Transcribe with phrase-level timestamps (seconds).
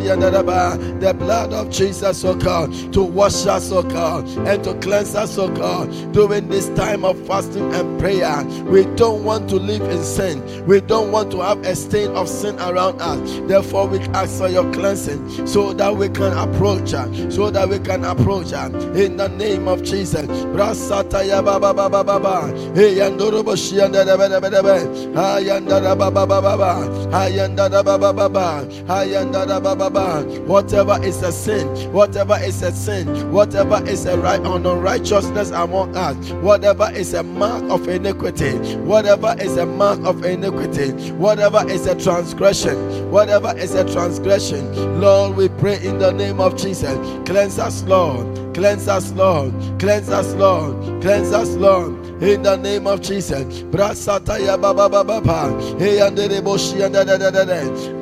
[0.00, 5.38] The blood of Jesus, oh God, to wash us, oh God, and to cleanse us,
[5.38, 8.44] oh God, during this time of fasting and prayer.
[8.64, 10.42] We don't want to live in sin.
[10.66, 13.18] We don't want to have a stain of sin around us.
[13.48, 17.78] Therefore, we ask for your cleansing so that we can approach her, so that we
[17.78, 20.26] can approach her in the name of Jesus.
[20.26, 22.46] Brasata ya baba baba baba.
[22.74, 24.78] Hey yandoro boshi yandara baba baba.
[25.14, 26.74] Ayandara baba baba.
[27.12, 29.87] Ayandara baba baba.
[29.90, 35.96] Whatever is a sin, whatever is a sin, whatever is a right or unrighteousness among
[35.96, 41.86] us, whatever is a mark of iniquity, whatever is a mark of iniquity, whatever is
[41.86, 46.96] a transgression, whatever is a transgression, Lord, we pray in the name of Jesus.
[47.26, 48.54] Cleanse us, Lord.
[48.54, 49.52] Cleanse us, Lord.
[49.78, 51.02] Cleanse us, Lord.
[51.02, 52.07] Cleanse us, Lord.
[52.20, 53.62] In the name of Jesus.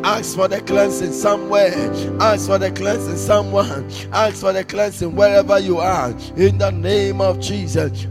[0.04, 1.92] Ask for the cleansing somewhere.
[2.22, 3.90] Ask for the cleansing someone.
[4.12, 6.12] Ask for the cleansing wherever you are.
[6.36, 8.06] In the name of Jesus.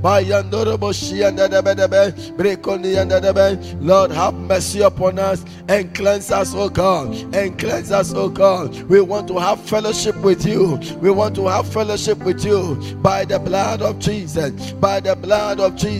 [3.82, 7.16] Lord, have mercy upon us and cleanse us, O God.
[7.34, 8.80] And cleanse us, oh God.
[8.84, 10.80] We want to have fellowship with you.
[11.02, 14.72] We want to have fellowship with you by the blood of Jesus.
[14.74, 15.95] By the blood of Jesus.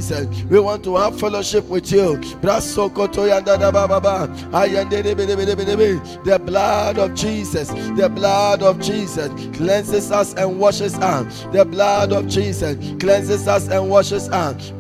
[0.50, 2.18] We want to have fellowship with you.
[6.24, 7.68] The blood of Jesus.
[7.70, 11.46] The blood of Jesus cleanses us and washes us.
[11.54, 14.72] The blood of Jesus cleanses us and washes us.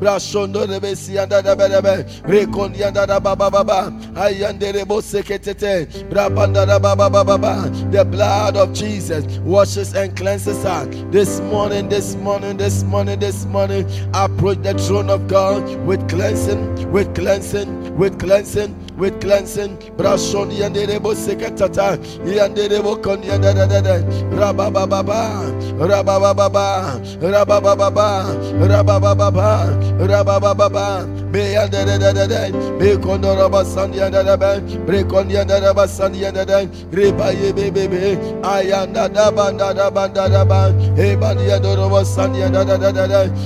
[7.95, 10.87] The blood of Jesus washes and cleanses us.
[11.11, 16.91] This morning, this morning, this morning, this morning, approach the throne of God with cleansing,
[16.91, 19.77] with cleansing, with cleansing, with cleansing.
[19.97, 24.01] Brashon yanderebo sekatata, yanderebo kon yandadada,
[24.31, 25.43] rabababa,
[25.79, 28.25] rabababa, rabababa,
[28.59, 29.65] rabababa,
[29.99, 39.89] rabababa, me yandadada, me kondoraba sandiyandada, brekon yandada sandiyandada, rebaye bebe, ayanda da banda da
[39.89, 40.45] banda da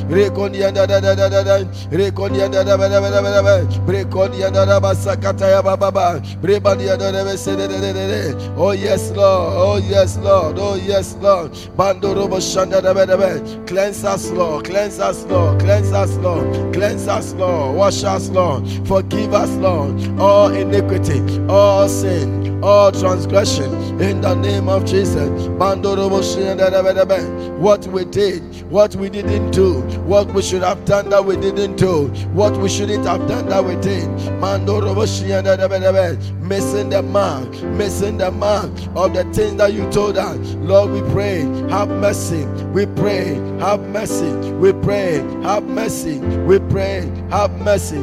[0.10, 0.72] Rekonia
[1.92, 2.50] Rekonia
[4.52, 4.80] da da
[8.58, 9.54] Oh yes Lord.
[9.56, 10.58] Oh yes Lord.
[10.60, 11.52] Oh yes Lord.
[11.78, 14.66] Bando robo shanda da da da Cleanse us Lord.
[14.66, 15.60] Cleanse us Lord.
[15.62, 16.74] Cleanse us Lord.
[16.74, 17.76] Cleanse us Lord.
[17.78, 18.68] Wash us Lord.
[18.88, 19.96] Forgive us Lord.
[20.20, 21.22] All iniquity.
[21.48, 25.30] All sin all transgression in the name of Jesus
[27.60, 31.76] What we did, what we didn't do, what we should have done that we didn't
[31.76, 34.08] do, what we shouldn't have done that we did.
[36.42, 40.38] Missing the mark, missing the mark of the things that you told us.
[40.56, 42.46] Lord, we pray, have mercy.
[42.74, 44.32] We pray, have mercy.
[44.54, 46.20] We pray, have mercy.
[46.20, 48.00] We pray, have mercy.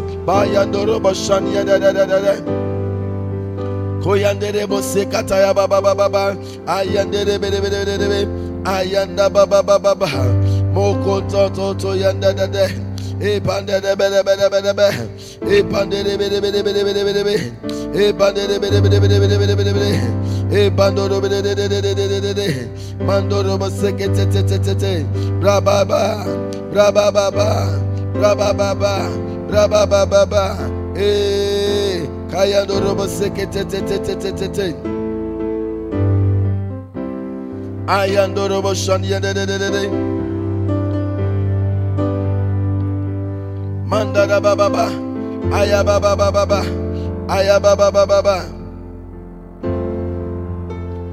[4.03, 6.37] Koyandere bo sekata ya baba baba
[6.67, 8.29] ayandere bere bere bere bere
[8.65, 10.09] ayanda baba baba baba
[10.75, 12.67] moko to to to yanda da de
[13.21, 14.89] e pande de bere bere bere be
[15.57, 17.35] e pande de bere bere bere bere bere be
[17.95, 21.55] e pande de bere bere bere bere bere bere bere e pando do bere de
[21.55, 22.69] de de de de de de
[23.05, 25.05] mando do ba seke te te te te te
[25.41, 26.25] bra ba ba
[26.71, 27.27] bra ba ba
[32.31, 33.81] ba ba ba ba ba ba ba ba kaya do do ba seke te te
[33.81, 34.49] te te te.
[34.49, 34.77] Te
[37.87, 39.91] Ayandoro Boshani de de de de
[43.87, 44.91] Mandara baba ba
[45.55, 46.63] Aya baba baba ba
[47.29, 48.39] Aya baba baba ba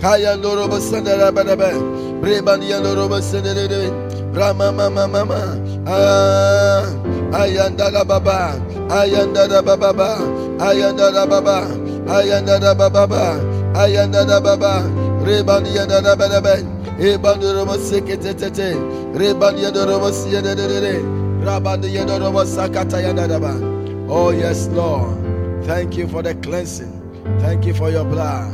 [0.02, 1.72] Kayandoro Bosandara baba ba
[2.22, 3.92] Brebani yandoro Bosandere de
[4.34, 6.86] Rama mama mama Ah
[7.34, 8.56] Ayandara baba
[8.90, 9.94] Ayandara baba ba.
[9.94, 11.68] Ayandara baba Ayandara baba ba Baba
[22.20, 23.40] Roma sakata ya da da
[24.10, 25.24] Oh yes Lord
[25.66, 26.92] Thank you for the cleansing.
[27.40, 28.52] Thank you for your blood.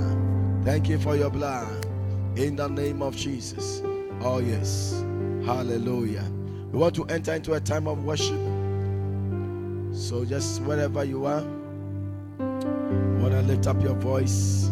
[0.63, 1.67] Thank you for your blood.
[2.35, 3.81] In the name of Jesus.
[4.21, 5.03] Oh yes.
[5.43, 6.23] Hallelujah.
[6.71, 8.39] We want to enter into a time of worship.
[9.91, 11.43] So just wherever you are
[13.39, 14.69] to lift up your voice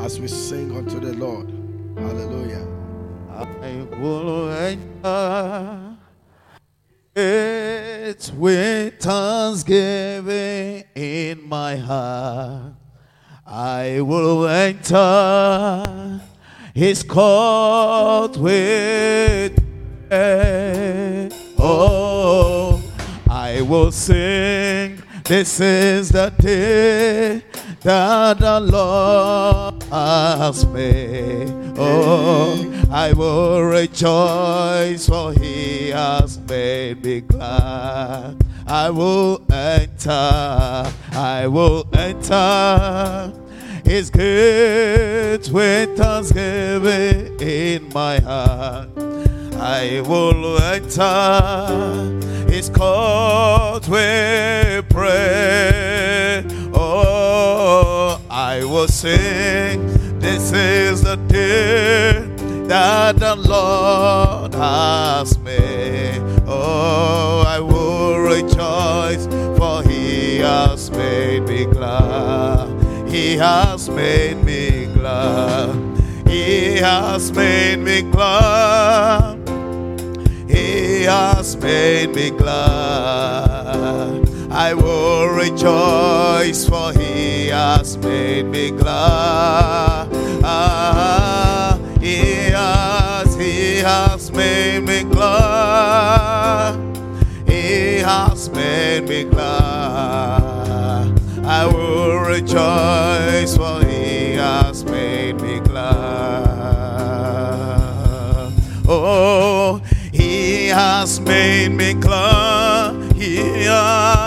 [0.00, 1.50] as we sing unto the Lord.
[1.96, 2.66] Hallelujah.
[3.30, 5.96] I will enter
[7.14, 12.74] it with thanksgiving in my heart.
[13.46, 16.20] I will enter
[16.74, 19.58] is caught with
[21.58, 22.82] Oh,
[23.28, 25.02] I will sing.
[25.24, 27.42] This is the day
[27.84, 31.52] that the Lord has made.
[31.76, 38.42] Oh, I will rejoice, for He has made me glad.
[38.66, 40.10] I will enter,
[41.12, 43.32] I will enter
[43.84, 48.88] His gates with thanksgiving in my heart.
[49.56, 56.53] I will enter His court with prayer.
[58.54, 59.84] I will sing.
[60.20, 62.24] This is the day
[62.68, 66.22] that the Lord has made.
[66.46, 69.26] Oh, I will rejoice,
[69.58, 72.68] for He has made me glad.
[73.08, 75.74] He has made me glad.
[76.28, 79.36] He has made me glad.
[80.48, 84.23] He has made me glad.
[84.56, 90.08] I will rejoice, for He has made me glad.
[90.44, 96.78] Ah, He has, He has made me glad.
[97.48, 101.12] He has made me glad.
[101.44, 106.04] I will rejoice, for He has made me glad.
[108.86, 109.80] Oh,
[110.12, 113.12] He has made me glad.
[113.16, 114.23] He has,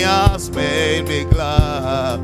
[0.00, 2.20] has made me glad.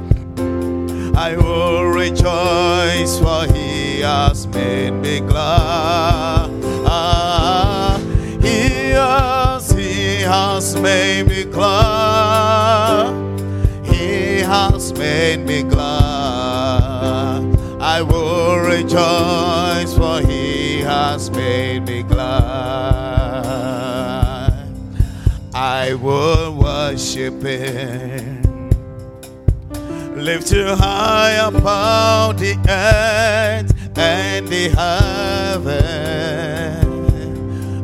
[1.17, 6.51] I will rejoice, for He has made me glad.
[6.87, 7.99] Ah,
[8.41, 13.15] He has, He has made me glad.
[13.85, 17.43] He has made me glad.
[17.81, 22.96] I will rejoice, for He has made me glad.
[25.87, 28.43] I will worship Him.
[30.17, 35.77] Lift you high above the earth and the heaven.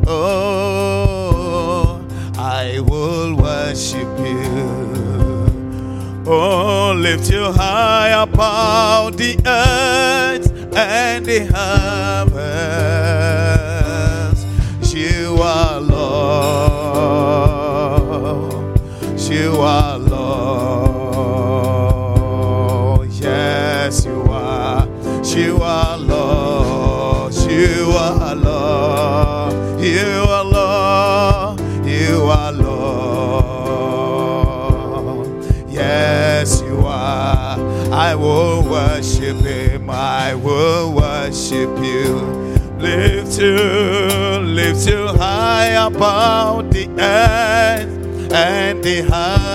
[0.05, 2.05] Oh,
[2.35, 6.25] I will worship you.
[6.27, 13.52] Oh, lift you high above the earth and the heavens.
[19.53, 21.37] You are Lord.
[23.11, 24.87] Yes, you are.
[25.25, 27.35] You are Lord.
[27.35, 29.79] You are Lord.
[29.79, 31.59] You are Lord.
[31.85, 33.85] You are Lord.
[35.69, 37.59] Yes, you are.
[37.93, 39.87] I will worship Him.
[39.91, 42.21] I will worship you.
[42.79, 43.53] Lift you,
[44.41, 48.03] lift you high above the earth
[48.33, 49.52] and the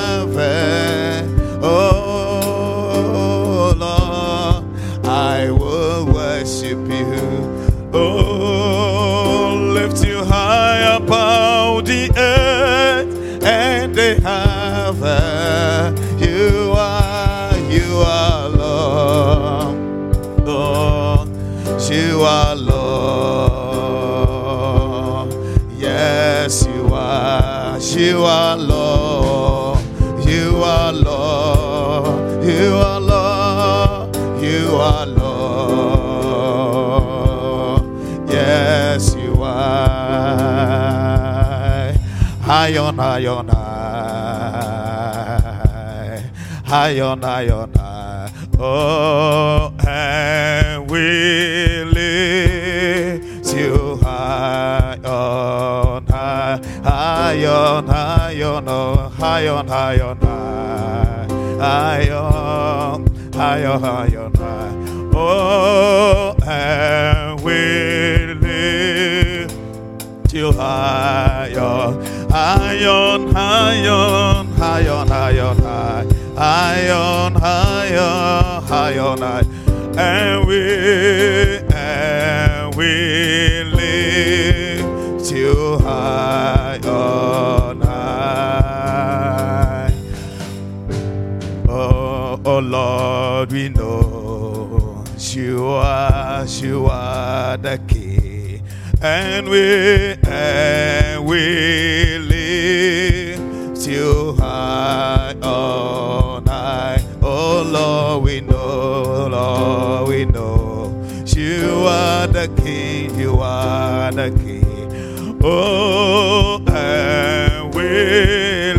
[43.09, 44.69] High on, high.
[48.59, 59.69] Oh, and we lift you high on high, high on, high on, oh, high on,
[59.69, 61.27] high on, high,
[61.59, 64.75] high on, high on, high on, high.
[65.15, 69.55] Oh, and we lift
[70.35, 71.98] you high on,
[72.31, 76.07] high on, high on, high on, high on, high,
[76.37, 79.45] high on, high on, high on, high,
[79.97, 89.09] and we, and we lift you high on high.
[91.69, 98.63] Oh, oh Lord, we know you are, you are the King,
[99.01, 102.18] and we, and we
[103.89, 107.03] you high on high.
[107.23, 112.27] Oh Lord, we know, Lord, we know you are.
[112.27, 115.41] the king, you are the king.
[115.43, 118.75] Oh, and we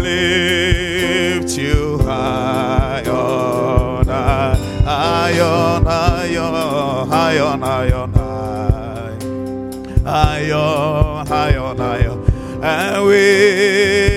[1.39, 6.09] lift you high on high, high on high
[7.09, 9.17] high on high on high,
[10.03, 12.19] high on high on high
[12.61, 14.08] and we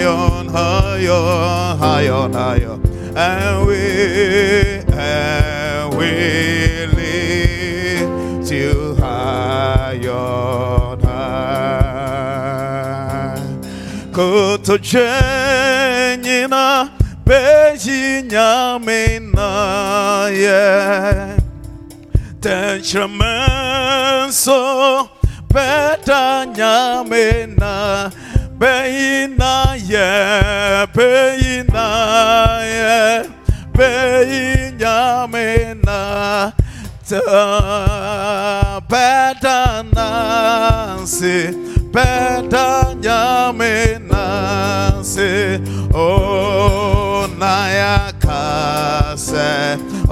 [0.05, 2.83] on high on high on high on,
[3.17, 4.82] and we and we
[14.65, 16.63] to Jenina,
[17.25, 20.31] Bejina, Mina,
[22.41, 23.01] Tenchamanso,
[25.49, 28.13] Betania, Mina,
[28.57, 29.75] Beina,
[30.95, 31.85] Beina,
[33.73, 36.53] Beina, Mina,
[38.89, 40.23] Betanasi,
[41.91, 44.02] Betania, Mina.
[45.95, 48.43] ona yaka
[49.27, 49.49] sɛ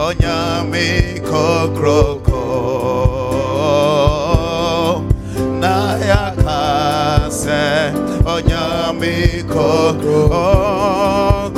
[0.06, 0.88] onyame
[1.28, 2.44] kokroko
[5.60, 5.74] na
[6.10, 6.62] yaka
[7.42, 7.62] sɛ
[8.34, 9.14] onyame
[9.52, 10.46] kokroko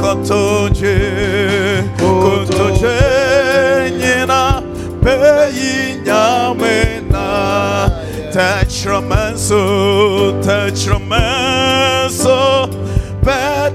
[0.01, 0.97] kotoje
[2.01, 2.99] kotoje
[4.01, 4.43] nyina
[5.03, 5.73] peyi
[6.07, 6.77] nyame
[7.13, 7.27] na
[8.35, 9.63] tɛkyerɛmɛ nso
[10.45, 11.23] tɛkyerɛmɛ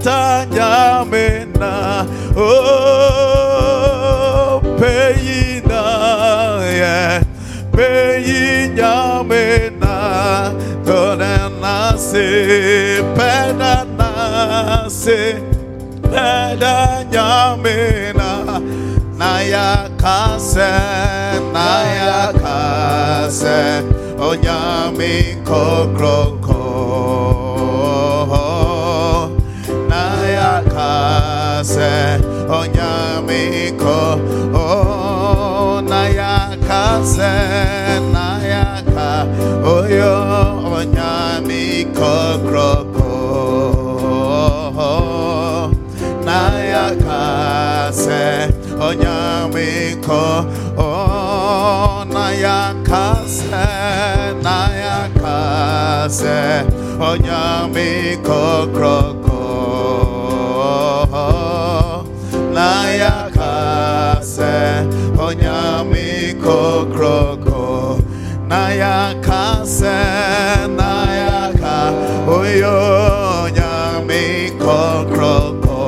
[0.07, 5.83] Tanyamena, oh, Peyina,
[6.71, 7.19] yeah,
[7.73, 9.95] Peyinyamena,
[10.85, 12.29] Tonanase,
[13.17, 15.21] Pedanase,
[16.03, 18.29] Pedanyamena,
[19.17, 20.71] Naya Kase,
[21.51, 23.83] Naya Kase,
[24.15, 26.66] Onyami Kokroko.
[33.87, 34.19] ko
[34.51, 37.33] oh nayaka se
[38.11, 39.23] nayaka
[39.63, 40.15] oyo
[40.75, 43.15] onyami kokroko.
[46.27, 47.23] Nayaka
[48.03, 48.51] se
[48.87, 49.67] onyami
[50.09, 50.45] Oh,
[50.77, 53.67] o nayaka se
[54.43, 56.63] nayaka se
[56.99, 59.16] onyami kokroko.
[68.49, 69.99] Naya kase,
[70.77, 71.63] naya k,
[72.31, 72.77] oyo
[73.55, 74.79] nyamiko
[75.15, 75.83] koko.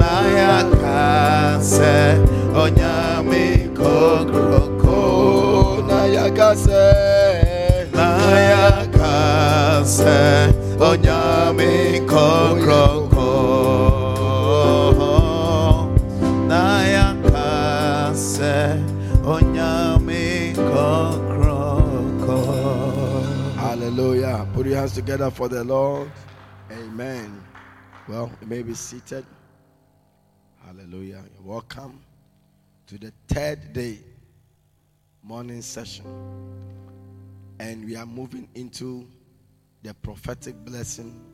[0.00, 1.94] Naya kase,
[2.56, 4.98] oyo nyamiko koko.
[5.88, 6.84] Naya kase,
[7.92, 8.82] naya
[10.84, 11.11] Oh, yeah.
[24.82, 26.10] Hands together for the Lord.
[26.72, 27.40] Amen.
[28.08, 29.24] Well, you may be seated.
[30.66, 31.22] Hallelujah.
[31.36, 32.00] You're welcome
[32.88, 34.00] to the third day
[35.22, 36.04] morning session.
[37.60, 39.06] And we are moving into
[39.84, 41.24] the prophetic blessing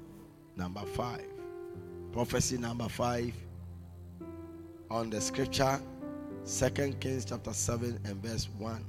[0.55, 1.25] number five.
[2.13, 3.33] Prophecy number five
[4.91, 5.81] on the scripture,
[6.45, 8.85] Second Kings chapter 7 and verse 1.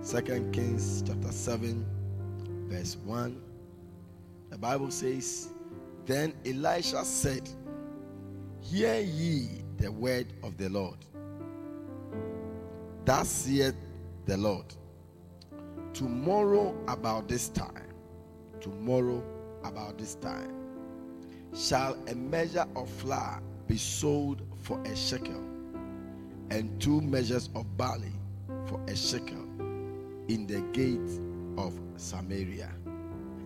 [0.00, 1.84] Second Kings chapter 7
[2.72, 3.38] verse 1.
[4.50, 5.48] The Bible says,
[6.06, 7.48] Then Elisha said,
[8.62, 10.96] Hear ye the word of the Lord.
[13.04, 13.74] Thus saith
[14.24, 14.64] the Lord.
[15.92, 17.92] Tomorrow about this time,
[18.60, 19.22] tomorrow
[19.64, 20.54] about this time,
[21.54, 25.44] shall a measure of flour be sold for a shekel,
[26.50, 28.12] and two measures of barley
[28.66, 29.44] for a shekel
[30.28, 31.31] in the gate
[31.62, 32.70] of Samaria.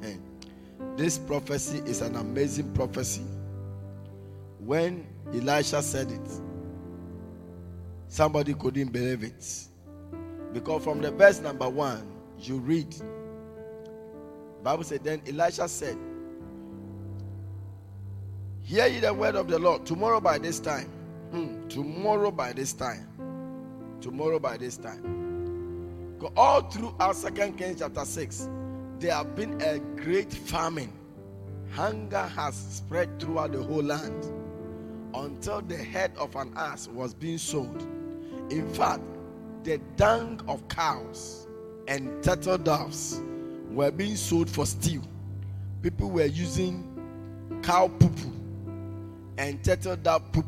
[0.03, 0.23] And
[0.97, 3.25] this prophecy is an amazing prophecy.
[4.59, 6.31] When Elisha said it,
[8.09, 9.69] somebody couldn't believe it.
[10.53, 12.07] Because from the verse number one,
[12.39, 12.95] you read
[14.67, 15.97] Bible said, then Elisha said,
[18.63, 19.87] Hear ye the word of the Lord.
[19.87, 20.89] Tomorrow by this time.
[21.31, 23.07] Hmm, tomorrow by this time.
[24.01, 25.16] Tomorrow by this time.
[26.37, 28.49] All throughout Second Kings chapter 6,
[28.99, 30.93] there have been a great famine.
[31.73, 34.25] Hunger has spread throughout the whole land
[35.15, 37.83] until the head of an ass was being sold.
[38.51, 39.03] In fact,
[39.65, 41.47] the dung of cows
[41.87, 43.21] and turtle doves
[43.71, 45.03] were being sold for stew.
[45.83, 46.83] People were using
[47.63, 48.33] cow poo
[49.37, 50.45] and turtle dove poo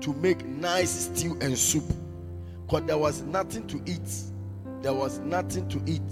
[0.00, 1.84] to make nice stew and soup
[2.66, 4.08] because there was nothing to eat.
[4.84, 6.02] There was nothing to eat.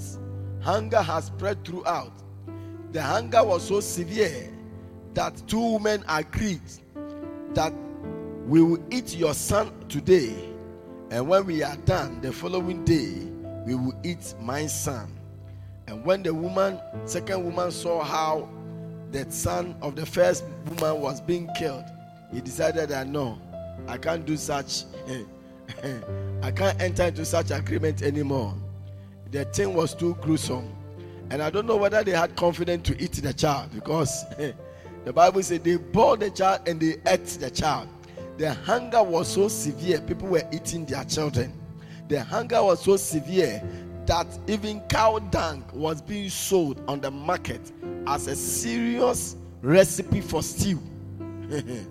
[0.62, 2.14] Hunger has spread throughout.
[2.92, 4.50] The hunger was so severe
[5.12, 6.62] that two women agreed
[7.52, 7.74] that
[8.46, 10.34] we will eat your son today,
[11.10, 13.12] and when we are done the following day,
[13.66, 15.18] we will eat my son.
[15.86, 18.48] And when the woman, second woman, saw how
[19.10, 21.84] the son of the first woman was being killed,
[22.32, 23.38] he decided that no,
[23.86, 24.84] I can't do such.
[26.42, 28.54] I can't enter into such agreement anymore.
[29.30, 30.74] The thing was too gruesome.
[31.30, 34.24] And I don't know whether they had confidence to eat the child because
[35.04, 37.88] the Bible said they bore the child and they ate the child.
[38.36, 41.52] The hunger was so severe, people were eating their children.
[42.08, 43.62] The hunger was so severe
[44.06, 47.72] that even cow dung was being sold on the market
[48.06, 50.80] as a serious recipe for stew.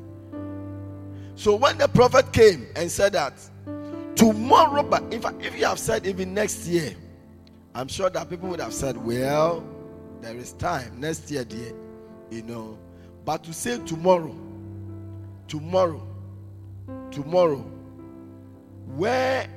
[1.35, 3.33] so when the prophet came and said that
[4.15, 6.93] tomorrow, but if, if you have said even next year,
[7.73, 9.63] I'm sure that people would have said, well,
[10.21, 11.73] there is time next year, dear,
[12.29, 12.77] you know.
[13.25, 14.35] But to say tomorrow,
[15.47, 16.05] tomorrow,
[17.11, 17.65] tomorrow,
[18.95, 19.47] where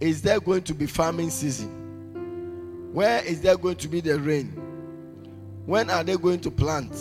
[0.00, 2.92] is there going to be farming season?
[2.92, 4.62] Where is there going to be the rain?
[5.66, 6.94] When are they going to plant?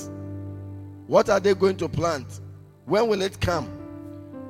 [1.07, 2.41] What are they going to plant?
[2.85, 3.74] When will it come?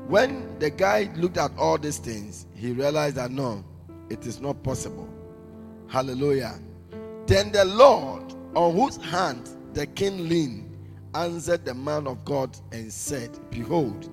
[0.08, 3.64] When the guy looked at all these things, he realized that no,
[4.10, 5.10] it is not possible.
[5.88, 6.60] Hallelujah.
[7.26, 10.78] Then the Lord, on whose hand the king leaned,
[11.16, 14.10] answered the man of God and said, Behold,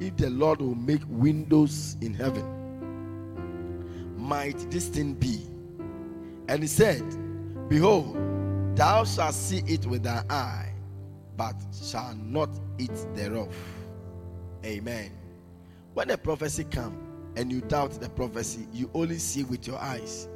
[0.00, 2.46] if the Lord will make windows in heaven,
[4.16, 5.46] might this thing be?
[6.48, 7.04] And he said,
[7.68, 8.16] Behold,
[8.76, 10.72] thou shalt see it with thy eye,
[11.36, 13.54] but shalt not eat thereof.
[14.64, 15.10] Amen.
[15.94, 16.98] When a prophecy come
[17.36, 20.28] and you doubt the prophecy, you only see with your eyes.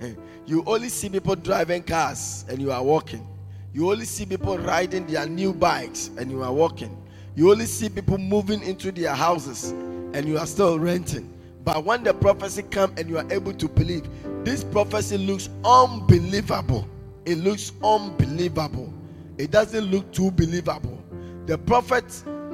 [0.46, 3.26] you only see people driving cars and you are walking.
[3.72, 6.96] You only see people riding their new bikes and you are walking.
[7.34, 11.32] You only see people moving into their houses and you are still renting.
[11.64, 14.08] But when the prophecy come and you are able to believe,
[14.44, 16.88] this prophecy looks unbelievable.
[17.24, 18.92] It looks unbelievable.
[19.36, 21.02] It doesn't look too believable.
[21.46, 22.04] The prophet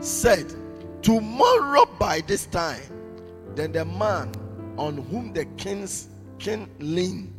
[0.00, 0.52] said,
[1.02, 2.82] Tomorrow by this time,
[3.54, 4.32] then the man
[4.76, 7.32] on whom the king's king leaned,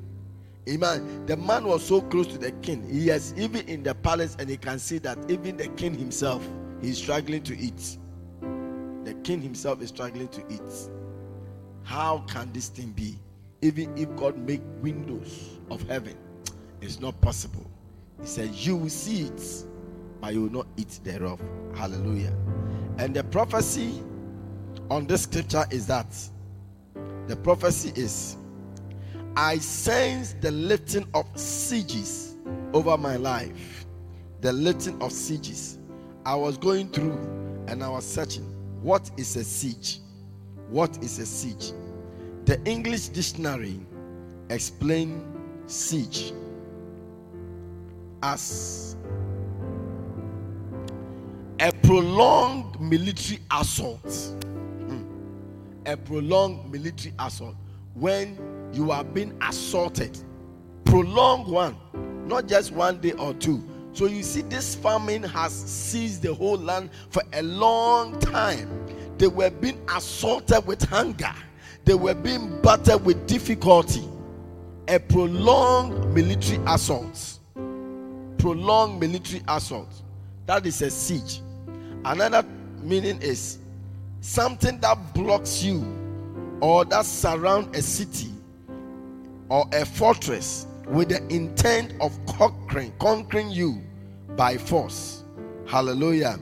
[0.69, 1.25] Amen.
[1.25, 2.87] The man was so close to the king.
[2.89, 6.47] He is even in the palace, and he can see that even the king himself
[6.81, 7.97] is struggling to eat.
[9.03, 10.89] The king himself is struggling to eat.
[11.83, 13.19] How can this thing be?
[13.61, 16.15] Even if God make windows of heaven,
[16.81, 17.69] it's not possible.
[18.21, 19.65] He said, You will see it,
[20.21, 21.41] but you will not eat thereof.
[21.75, 22.33] Hallelujah.
[22.97, 24.01] And the prophecy
[24.89, 26.15] on this scripture is that
[27.27, 28.37] the prophecy is
[29.35, 32.35] I sense the lifting of sieges
[32.73, 33.85] over my life.
[34.41, 35.79] The lifting of sieges.
[36.25, 37.17] I was going through
[37.67, 38.43] and I was searching.
[38.81, 39.99] What is a siege?
[40.69, 41.71] What is a siege?
[42.45, 43.79] The English dictionary
[44.49, 45.23] explain
[45.65, 46.33] siege
[48.21, 48.92] as
[51.83, 54.01] prolonged military assault.
[54.41, 55.03] Hmm.
[55.85, 57.55] A prolonged military assault
[57.93, 58.37] when
[58.73, 60.17] you are being assaulted.
[60.85, 61.75] Prolonged one,
[62.27, 63.63] not just one day or two.
[63.93, 68.83] So you see, this famine has seized the whole land for a long time
[69.17, 71.33] they were being assaulted with hunger,
[71.85, 74.03] they were being battered with difficulty.
[74.87, 77.39] A prolonged military assault.
[78.37, 80.01] Prolonged military assault.
[80.45, 81.39] That is a siege.
[82.05, 82.43] Another
[82.81, 83.59] meaning is
[84.21, 85.85] something that blocks you
[86.61, 88.31] or that surround a city
[89.49, 93.81] or a fortress with the intent of conquering conquering you
[94.35, 95.23] by force
[95.65, 96.37] hallelujah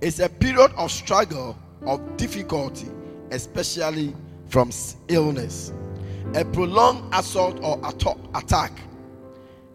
[0.00, 2.88] it's a period of struggle of difficulty,
[3.30, 4.14] especially
[4.48, 4.70] from
[5.08, 5.72] illness.
[6.34, 7.78] A prolonged assault or
[8.34, 8.72] attack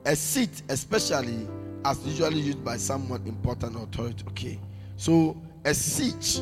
[0.06, 1.48] a seat, especially
[1.84, 4.24] as usually used by someone important or authority.
[4.30, 4.60] Okay,
[4.98, 6.42] so a siege,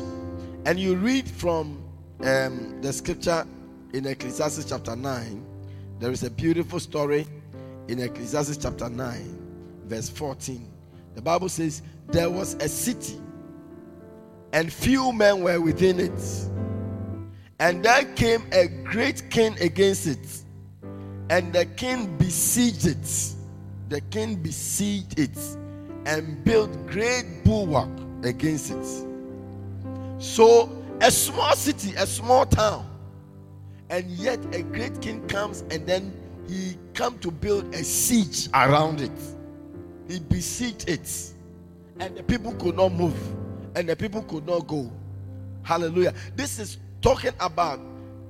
[0.66, 1.82] and you read from
[2.20, 3.46] um, the scripture
[3.92, 5.46] in Ecclesiastes chapter 9.
[5.98, 7.26] There is a beautiful story
[7.88, 10.70] in Ecclesiastes chapter 9, verse 14.
[11.14, 13.20] The Bible says, There was a city,
[14.52, 16.50] and few men were within it.
[17.60, 20.42] And there came a great king against it,
[21.30, 23.34] and the king besieged it.
[23.88, 25.38] The king besieged it
[26.06, 27.90] and built great bulwark
[28.26, 29.06] against it.
[30.18, 32.88] So, a small city, a small town,
[33.90, 36.12] and yet a great king comes and then
[36.48, 39.12] he come to build a siege around it.
[40.08, 41.32] He besieged it,
[41.98, 43.16] and the people could not move,
[43.74, 44.90] and the people could not go.
[45.62, 46.12] Hallelujah.
[46.36, 47.80] This is talking about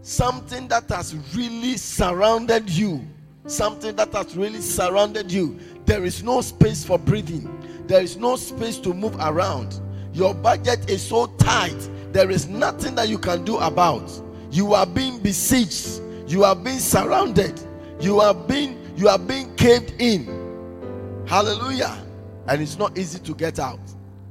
[0.02, 3.04] something that has really surrounded you.
[3.46, 5.58] Something that has really surrounded you.
[5.86, 7.48] There is no space for breathing,
[7.86, 9.80] there is no space to move around.
[10.12, 14.10] Your budget is so tight, there is nothing that you can do about.
[14.50, 17.60] You are being besieged, you are being surrounded,
[18.00, 21.24] you are being you are being caved in.
[21.26, 22.00] Hallelujah.
[22.46, 23.80] And it's not easy to get out.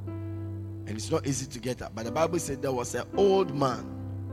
[0.06, 1.94] And it's not easy to get out.
[1.94, 3.86] But the Bible said there was an old man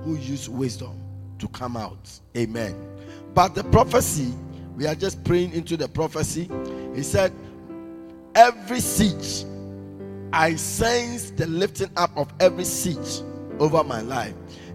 [0.04, 1.02] who used wisdom
[1.40, 2.10] to come out.
[2.38, 2.76] Amen.
[3.34, 4.34] But the prophecy,
[4.76, 6.50] we are just praying into the prophecy.
[6.96, 7.32] He said,
[8.36, 9.46] Every siege,
[10.34, 13.22] I sense the lifting up of every siege
[13.60, 14.34] over my life.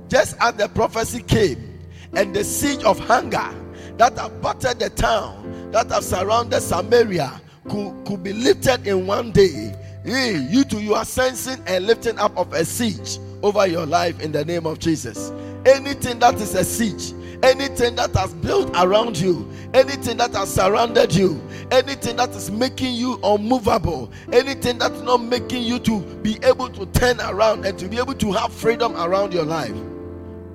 [0.08, 1.76] Just as the prophecy came,
[2.14, 3.54] and the siege of hunger
[3.96, 9.32] that have battered the town, that have surrounded Samaria, could, could be lifted in one
[9.32, 9.74] day.
[10.04, 14.20] Hey, you too, you are sensing a lifting up of a siege over your life
[14.20, 15.32] in the name of Jesus.
[15.64, 21.14] Anything that is a siege, anything that has built around you, anything that has surrounded
[21.14, 26.68] you, anything that is making you unmovable, anything that's not making you to be able
[26.68, 29.76] to turn around and to be able to have freedom around your life.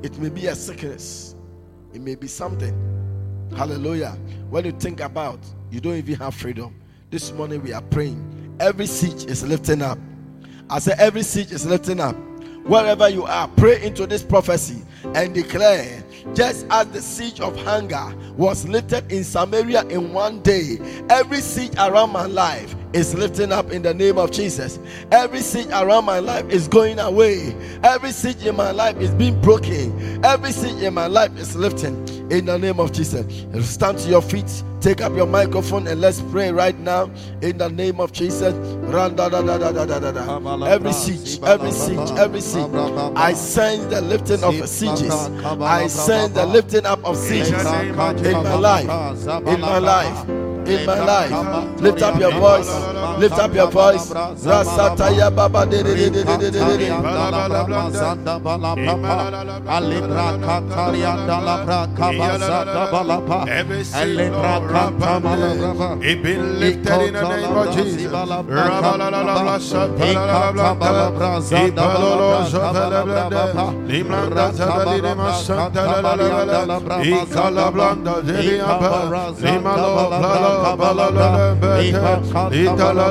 [0.03, 1.35] It may be a sickness,
[1.93, 2.75] it may be something.
[3.55, 4.17] Hallelujah.
[4.49, 5.39] When you think about
[5.71, 6.75] you don't even have freedom.
[7.09, 8.57] This morning we are praying.
[8.59, 9.97] Every siege is lifting up.
[10.69, 12.15] I say every siege is lifting up.
[12.63, 14.81] Wherever you are, pray into this prophecy
[15.15, 20.77] and declare just as the siege of hunger was lifted in Samaria in one day,
[21.09, 24.79] every siege around my life is lifting up in the name of Jesus.
[25.11, 27.55] Every siege around my life is going away.
[27.83, 30.23] Every siege in my life is being broken.
[30.25, 31.95] Every siege in my life is lifting
[32.31, 33.25] in the name of Jesus.
[33.69, 37.69] Stand to your feet, take up your microphone, and let's pray right now in the
[37.69, 38.55] name of Jesus.
[40.65, 42.69] Every siege, every siege, every siege.
[43.15, 45.11] I send the lifting of sieges.
[45.11, 49.17] I send the lifting up of sieges in my life.
[49.47, 51.81] In my life in my life.
[51.81, 52.69] Lift up your voice.
[53.19, 54.09] Lift up your voice.
[54.11, 56.91] Rasataya Baba de de de de de de de de.
[59.67, 63.45] Alibra kakaria dalabra kabazada balapa.
[63.93, 66.03] Alibra kakamalaba.
[66.03, 68.11] It been lifted in the name of Jesus.
[68.11, 71.11] Rabalalala shabalala
[71.51, 78.91] Ipalolo shabalala Limranda tabali masanta la la la la Ikala blanda deliapa
[79.41, 82.01] Limalo blala balala bete.
[82.63, 83.10] Itala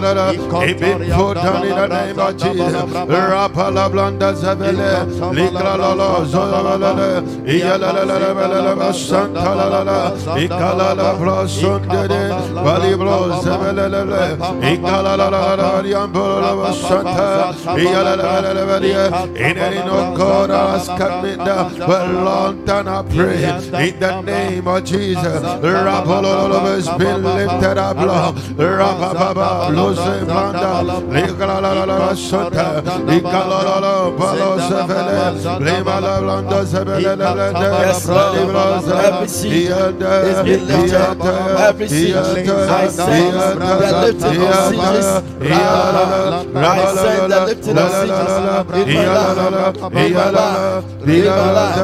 [0.00, 5.06] la la It been put down in the name of Jesus Rapa la blanda zavele
[5.34, 7.20] Likla la la zola la la la
[7.76, 12.22] la la la la la la Santa la la la Ikala la bla sunde de
[12.64, 14.22] Bali bla zavele la la
[14.72, 19.58] Ikala la la la la la la Santa Iyala la la la la la In
[19.58, 21.78] any no God has cut me down
[22.24, 27.96] long time I pray In the name of Jesus Rapolo has been lifted up
[29.96, 30.70] Lord Rababa, Lose Blanda,
[31.10, 32.66] Ligalala Santa,
[33.14, 35.18] Igalala, Balo Sevele,
[35.64, 37.14] Limala Blanda Sevele,
[37.80, 38.84] Yes, Lord.
[39.04, 41.20] Every siege is being lifted.
[41.68, 45.08] Every siege, I sense the lifting of sieges.
[46.56, 48.34] I sense the lifting of sieges
[48.86, 51.80] in my life, in my life, in my life.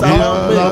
[0.00, 0.65] said,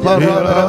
[0.00, 0.59] surrounded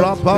[0.02, 0.36] Rapa,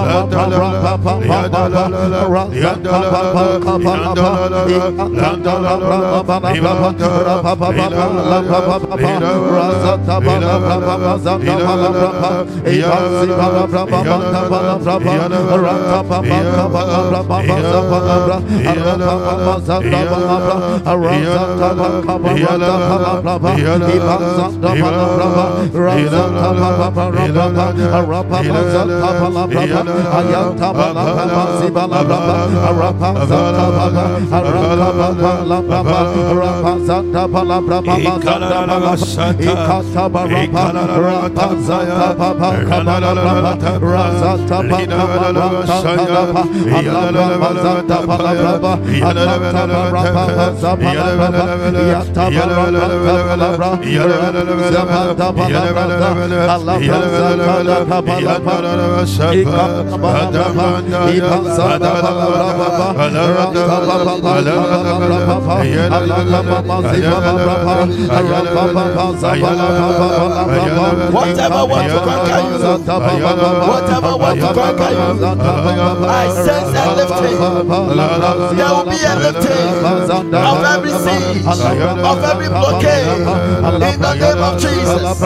[0.08, 0.37] Rapa
[29.68, 32.36] Rapa yanta bala bala zibala bala
[32.68, 34.04] arapa zanta bala
[34.38, 35.98] arapa bala bala
[36.32, 43.52] arapa zanta bala bala zanta bala ikata bala arapa zanta bala kabala bala
[43.92, 48.74] razanta bala bala zanta bala arapa zanta bala bala
[49.08, 52.56] arapa arapa zanta bala bala yanta bala
[53.28, 53.70] bala bala
[54.74, 55.96] zanta bala bala
[56.54, 60.17] Allah zanta bala bala ikata
[70.48, 71.98] Whatever you,
[73.68, 74.48] whatever you,
[78.48, 78.98] I will be
[80.38, 83.06] of every siege, of every blockade.
[83.88, 85.22] In the name of Jesus.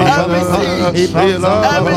[0.00, 1.96] Every siege, every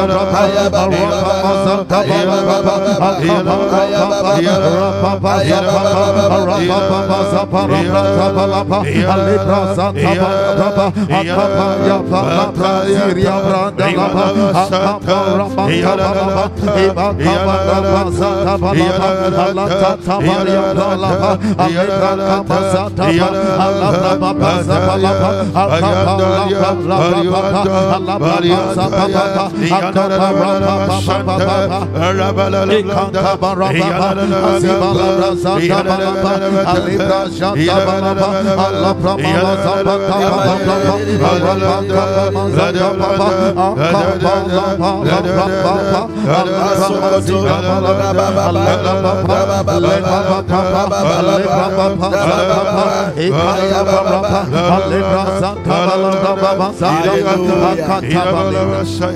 [29.69, 29.90] Rabba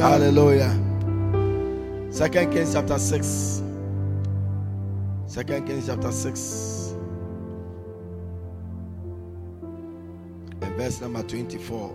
[0.01, 0.64] Hallelujah.
[2.16, 3.61] Second Kings chapter 6.
[5.28, 6.93] Second Kings chapter 6.
[10.61, 11.93] And verse number 24.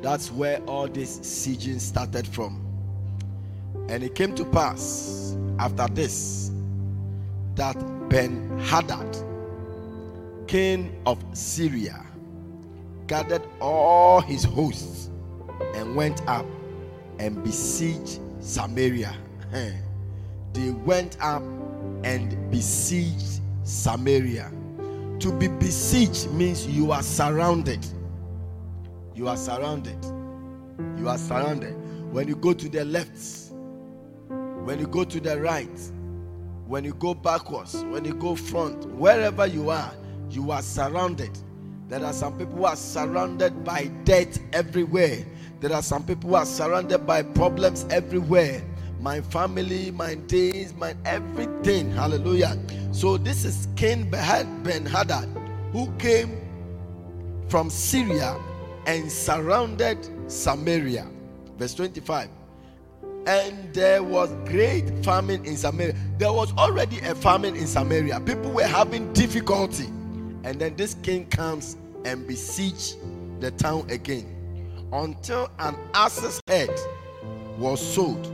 [0.00, 2.64] That's where all this sieging started from.
[3.90, 6.52] And it came to pass after this
[7.56, 7.76] that
[8.08, 9.14] Ben Hadad,
[10.46, 12.02] king of Syria,
[13.08, 15.10] gathered all his hosts
[15.74, 16.46] and went up
[17.18, 19.14] and besieged Samaria.
[20.52, 21.42] They went up
[22.04, 24.50] and besieged Samaria.
[25.20, 27.84] To be besieged means you are surrounded.
[29.14, 30.02] You are surrounded.
[30.98, 31.74] You are surrounded.
[32.12, 33.52] When you go to the left,
[34.28, 35.80] when you go to the right,
[36.66, 39.92] when you go backwards, when you go front, wherever you are,
[40.30, 41.30] you are surrounded.
[41.88, 45.24] There are some people who are surrounded by death everywhere.
[45.60, 48.60] There are some people who are surrounded by problems everywhere.
[49.00, 51.92] My family, my days, my everything.
[51.92, 52.58] Hallelujah.
[52.90, 55.28] So this is King Ben Hadad
[55.72, 56.40] who came
[57.48, 58.36] from Syria
[58.86, 61.06] and surrounded Samaria.
[61.56, 62.28] Verse 25.
[63.26, 65.94] And there was great famine in Samaria.
[66.18, 68.20] There was already a famine in Samaria.
[68.20, 69.86] People were having difficulty.
[70.46, 72.94] And then this king comes and besiege
[73.40, 74.32] the town again
[74.92, 76.70] until an ass's head
[77.58, 78.32] was sold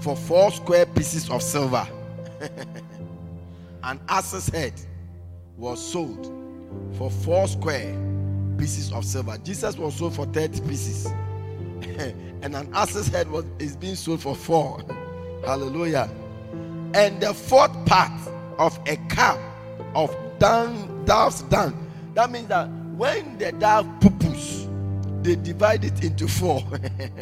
[0.00, 1.86] for four square pieces of silver.
[3.84, 4.72] an ass's head
[5.56, 6.34] was sold
[6.98, 7.96] for four square
[8.58, 9.38] pieces of silver.
[9.44, 11.06] Jesus was sold for 30 pieces.
[12.42, 14.80] and an ass's head was is being sold for four.
[15.44, 16.10] Hallelujah.
[16.94, 18.10] And the fourth part
[18.58, 19.38] of a cup
[19.94, 21.90] of dung, dove's dung.
[22.14, 24.66] That means that when the dove poo-poos,
[25.22, 26.62] they divide it into four.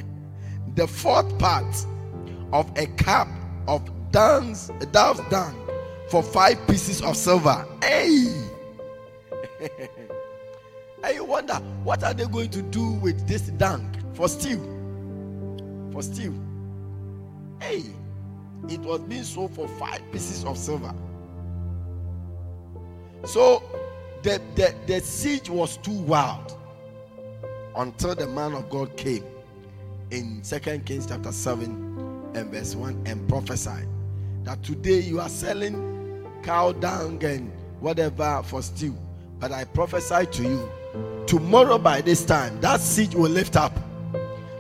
[0.75, 1.87] the fourth part
[2.53, 3.29] of a cup
[3.67, 5.55] of dung's, dove's dung
[6.09, 7.67] for five pieces of silver.
[7.83, 8.27] Hey!
[11.03, 14.59] and you wonder what are they going to do with this dung for stew?
[15.93, 16.35] For stew.
[17.61, 17.83] Hey,
[18.69, 20.95] it was being sold for five pieces of silver.
[23.27, 23.63] So
[24.23, 26.59] the, the, the siege was too wild
[27.77, 29.25] until the man of God came
[30.11, 33.89] in Second Kings chapter 7 and verse 1 and prophesied
[34.45, 37.51] that today you are selling cow dung and
[37.81, 38.95] whatever for stew.
[39.41, 40.71] But I prophesy to you,
[41.27, 43.79] tomorrow by this time, that siege will lift up.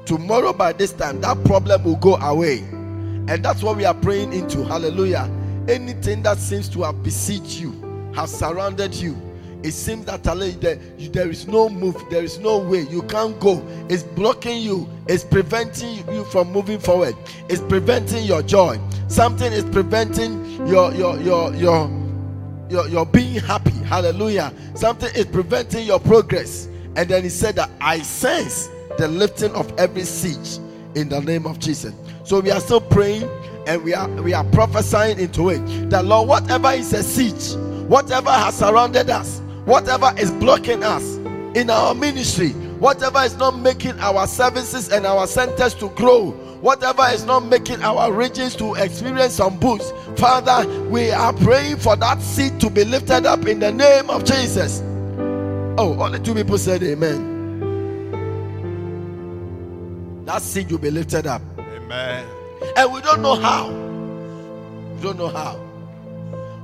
[0.06, 2.58] Tomorrow by this time, that problem will go away.
[2.58, 4.64] And that's what we are praying into.
[4.64, 5.30] Hallelujah.
[5.68, 7.83] Anything that seems to have besieged you,
[8.14, 9.16] have surrounded you,
[9.62, 13.66] it seems that there is no move, there is no way, you can't go.
[13.88, 17.16] It's blocking you, it's preventing you from moving forward,
[17.48, 18.78] it's preventing your joy.
[19.08, 21.90] Something is preventing your your your your
[22.68, 23.70] your, your being happy.
[23.70, 24.52] Hallelujah.
[24.74, 26.68] Something is preventing your progress.
[26.96, 30.58] And then he said that I sense the lifting of every siege
[30.94, 31.94] in the name of Jesus.
[32.24, 33.28] So we are still praying
[33.66, 37.56] and we are we are prophesying into it that Lord, whatever is a siege,
[37.88, 41.16] whatever has surrounded us, whatever is blocking us
[41.56, 47.06] in our ministry, whatever is not making our services and our centers to grow, whatever
[47.12, 52.20] is not making our regions to experience some boost, Father, we are praying for that
[52.20, 54.82] seed to be lifted up in the name of Jesus.
[55.76, 57.32] Oh, only two people said amen.
[60.24, 61.42] That seed will be lifted up.
[61.58, 62.43] Amen.
[62.76, 63.68] And we don't know how.
[63.68, 65.56] We don't know how.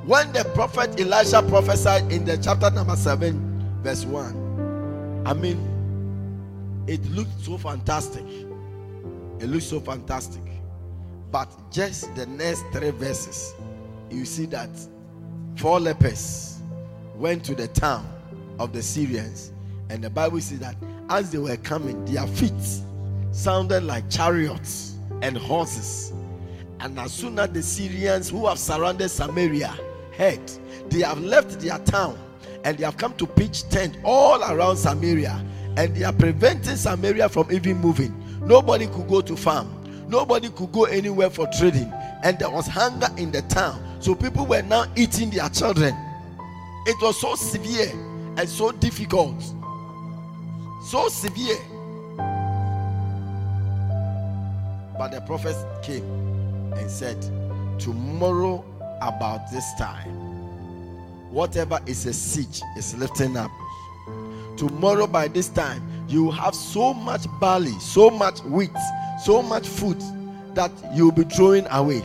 [0.05, 7.05] When the prophet Elisha prophesied in the chapter number 7, verse 1, I mean, it
[7.11, 8.25] looked so fantastic.
[9.39, 10.43] It looked so fantastic.
[11.31, 13.55] But just the next three verses,
[14.11, 14.71] you see that
[15.57, 16.59] four lepers
[17.15, 18.09] went to the town
[18.59, 19.53] of the Syrians,
[19.91, 20.77] and the Bible says that
[21.09, 22.53] as they were coming, their feet
[23.33, 24.89] sounded like chariots
[25.23, 26.12] and horses.
[26.81, 29.77] And as soon as the Syrians who have surrounded Samaria
[30.16, 30.41] heard,
[30.89, 32.18] they have left their town
[32.64, 35.45] and they have come to pitch tent all around Samaria
[35.77, 38.14] and they are preventing Samaria from even moving.
[38.41, 39.68] Nobody could go to farm,
[40.09, 41.93] nobody could go anywhere for trading,
[42.23, 43.99] and there was hunger in the town.
[44.01, 45.95] So people were now eating their children.
[46.87, 47.91] It was so severe
[48.37, 49.41] and so difficult.
[50.87, 51.59] So severe.
[55.01, 56.05] But the prophet came
[56.77, 57.19] and said,
[57.79, 58.63] Tomorrow,
[59.01, 60.11] about this time,
[61.31, 63.51] whatever is a siege is lifting up.
[64.59, 68.77] Tomorrow, by this time, you have so much barley, so much wheat,
[69.25, 69.99] so much food
[70.53, 72.03] that you'll be throwing away.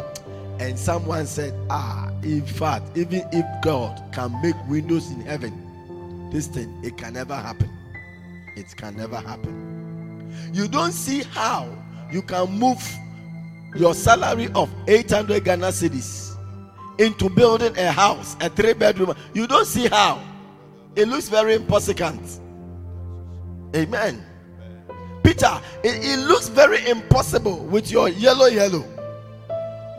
[0.61, 6.47] And someone said, Ah, in fact, even if God can make windows in heaven, this
[6.47, 7.69] thing, it can never happen.
[8.55, 10.31] It can never happen.
[10.53, 11.67] You don't see how
[12.11, 12.81] you can move
[13.75, 16.37] your salary of 800 Ghana cedis
[16.97, 19.13] into building a house, a three bedroom.
[19.33, 20.21] You don't see how.
[20.95, 22.17] It looks very impossible.
[23.75, 24.23] Amen.
[25.23, 28.85] Peter, it, it looks very impossible with your yellow, yellow.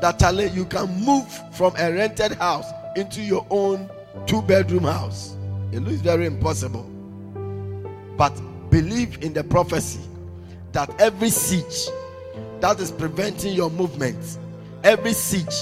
[0.00, 0.20] That
[0.54, 3.90] you can move from a rented house into your own
[4.26, 5.36] two bedroom house.
[5.72, 6.84] It looks very impossible.
[8.16, 8.40] But
[8.70, 10.00] believe in the prophecy
[10.76, 11.88] that every siege
[12.60, 14.36] that is preventing your movement,
[14.84, 15.56] every siege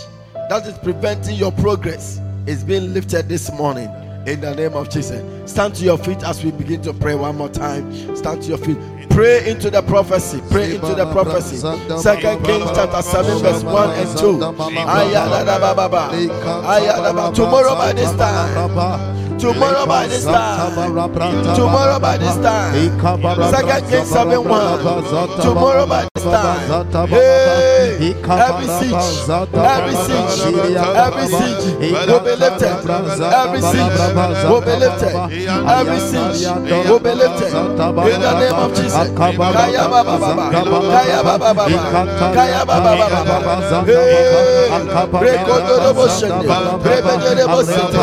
[0.49, 3.89] that is preventing your progress is being lifted this morning
[4.27, 5.23] in the name of Jesus.
[5.49, 8.17] Stand to your feet as we begin to pray one more time.
[8.17, 8.77] Stand to your feet.
[9.09, 10.43] Pray into the prophecy.
[10.51, 11.59] Pray into the prophecy.
[11.59, 14.41] Second Kings chapter 7, verse 1 and 2.
[17.37, 19.24] Tomorrow by this time.
[19.39, 20.75] Tomorrow by this time.
[21.55, 22.75] Tomorrow by this time.
[23.51, 25.43] Second Kings 7 1.
[25.43, 27.09] Tomorrow by this time.
[27.09, 30.41] Hey, every siege, every siege,
[30.97, 31.67] every siege
[32.09, 32.73] will be lifted.
[33.35, 34.01] Every siege
[34.49, 35.15] will be lifted.
[35.69, 36.49] Every siege
[36.89, 37.53] will be lifted.
[37.53, 39.09] In the name of Jesus.
[39.17, 40.51] Kaya baba baba.
[40.51, 41.65] Kaya baba baba.
[42.35, 43.85] Kaya baba baba.
[43.85, 44.71] Hey,
[45.25, 46.49] Rekodorobo shende.
[46.85, 47.99] Rebedorobo shende.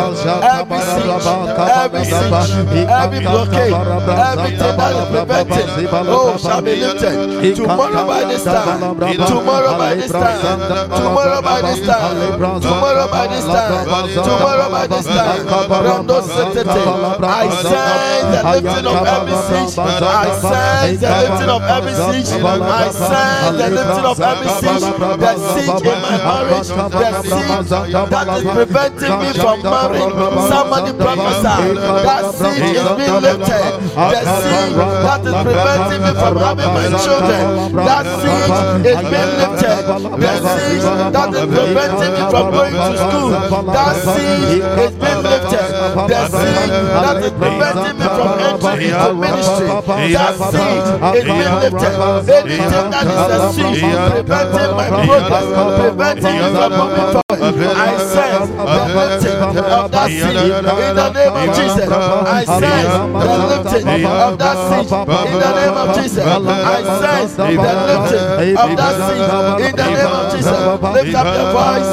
[0.46, 7.56] Every siege, every blockade, everything that is preventing, oh, shall be lifted.
[7.56, 8.98] Tomorrow by this time.
[8.98, 10.60] Tomorrow by this time.
[10.90, 12.62] Tomorrow by this time.
[12.62, 13.86] Tomorrow by this time.
[14.14, 15.48] Tomorrow by this time.
[15.72, 17.22] Rondo Setete.
[17.24, 19.78] I sense the lifting of every siege.
[19.78, 22.32] I sense the lifting of every siege.
[22.42, 24.86] I sense the lifting of every siege.
[25.22, 26.70] The siege in my marriage.
[26.72, 27.70] The siege
[28.12, 30.12] that is preventing me from marrying.
[30.50, 31.74] Somebody prophesy.
[32.06, 33.72] That siege is being lifted.
[33.96, 37.44] The siege that is preventing me from having my children.
[37.76, 38.60] That siege
[38.92, 39.82] is being lifted.
[40.22, 43.30] The siege that is preventing me from going to school.
[43.72, 45.68] That siege is being lifted.
[46.12, 49.68] The siege that is preventing me from entering into ministry.
[50.16, 51.94] That siege is being lifted.
[52.32, 53.82] Anything that is a siege
[54.12, 55.48] preventing my progress,
[55.80, 57.22] preventing me from moving forward.
[57.32, 60.62] I sense the lifting of that siege
[61.02, 61.90] the name of Jesus.
[61.90, 62.94] I sense
[63.26, 66.26] the lifting of that siege in the name of Jesus.
[66.26, 69.32] I sense the lifting of that siege
[69.68, 70.60] in the name of Jesus.
[70.96, 71.92] Lift up your voice.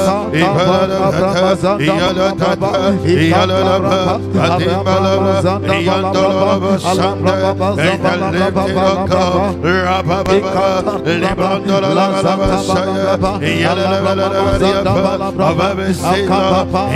[15.35, 16.25] Prophesy.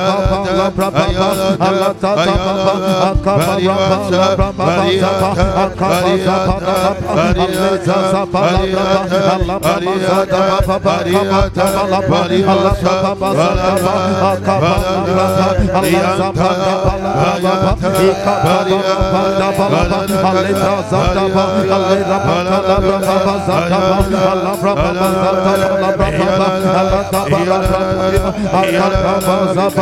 [29.55, 29.82] Baba,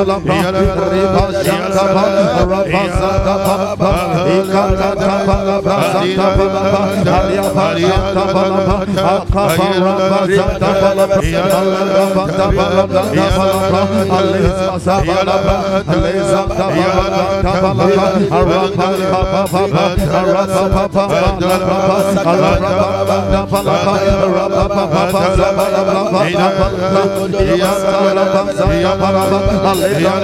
[0.00, 0.16] Bala
[29.00, 30.19] Baba,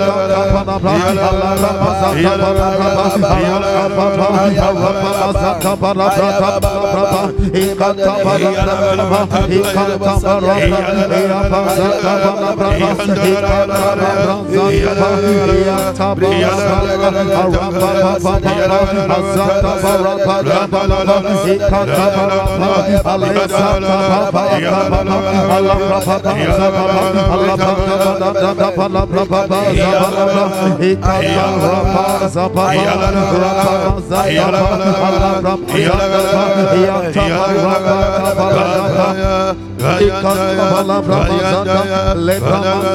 [28.87, 29.47] Alebra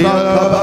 [0.05, 0.54] Zanda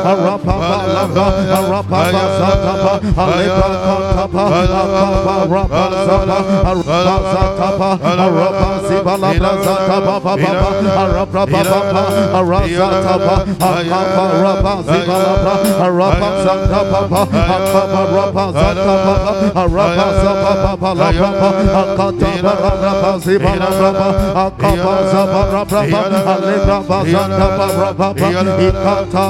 [0.08, 0.88] Baba, Akaba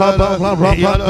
[0.00, 1.09] Baba,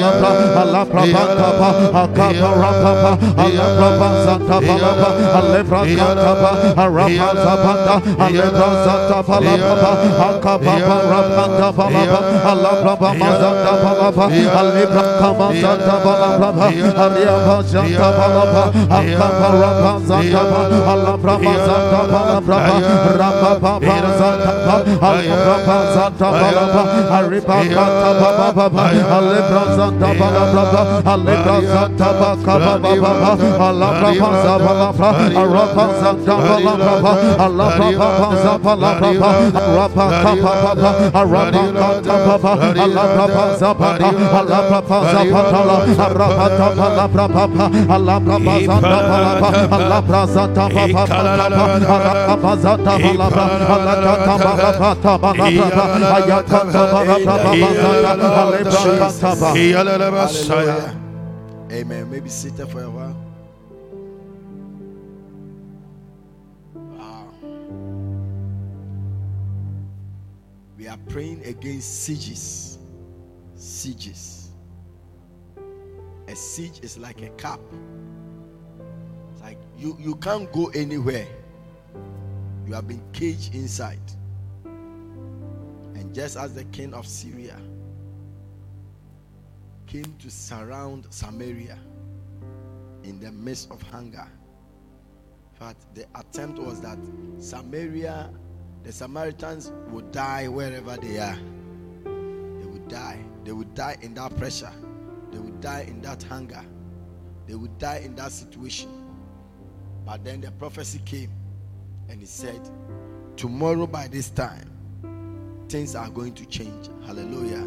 [1.33, 2.49] Baba, Arapa
[2.93, 3.13] Zanda Baba,
[3.43, 5.11] Allah Baba Zanda Baba,
[6.77, 7.17] Arapa
[10.43, 12.03] Kapa Baba, Arapa Kata Baba,
[12.51, 13.73] Allah Baba Zanda
[20.93, 24.12] Allah Baba Zanda Arapa Kapa Baba,
[53.83, 54.02] Allah
[61.73, 62.11] Amen.
[62.11, 63.17] Maybe there for a while.
[66.75, 67.29] Wow.
[70.77, 72.79] We are praying against sieges.
[73.55, 74.51] Sieges.
[76.29, 77.61] A siege is like a cap.
[79.33, 81.27] It's like you, you can't go anywhere.
[82.67, 84.01] You have been caged inside.
[84.65, 87.57] And just as the king of Syria
[89.87, 91.79] came to surround Samaria
[93.05, 94.27] in the midst of hunger.
[95.59, 96.99] But the attempt was that
[97.39, 98.31] Samaria,
[98.85, 101.39] the Samaritans would die wherever they are.
[102.05, 103.19] They would die.
[103.45, 104.73] They would die in that pressure.
[105.31, 106.65] They would die in that hunger.
[107.47, 108.89] They would die in that situation.
[110.05, 111.31] But then the prophecy came
[112.13, 112.61] and he said,
[113.37, 114.71] Tomorrow by this time,
[115.71, 116.91] things are going to change.
[117.07, 117.63] Hallelujah.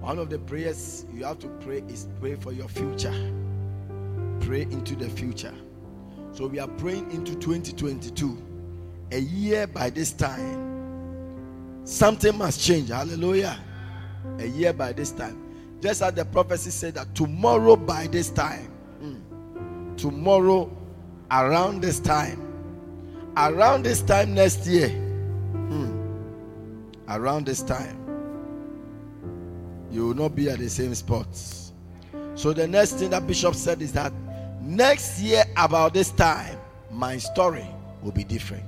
[0.00, 3.12] One of the prayers you have to pray is pray for your future.
[4.40, 5.52] Pray into the future.
[6.30, 8.40] So we are praying into 2022.
[9.10, 12.90] A year by this time, something must change.
[12.90, 13.58] Hallelujah.
[14.38, 15.42] A year by this time.
[15.80, 18.70] Just as the prophecy said that tomorrow by this time,
[19.02, 20.70] mm, tomorrow
[21.32, 22.51] around this time,
[23.36, 27.98] around this time next year, mm, around this time,
[29.90, 31.72] you will not be at the same spots.
[32.34, 34.12] So the next thing that Bishop said is that
[34.60, 36.58] next year about this time,
[36.90, 37.66] my story
[38.02, 38.64] will be different.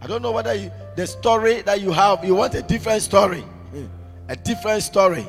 [0.00, 3.44] I don't know whether you, the story that you have, you want a different story.
[4.28, 5.26] A different story.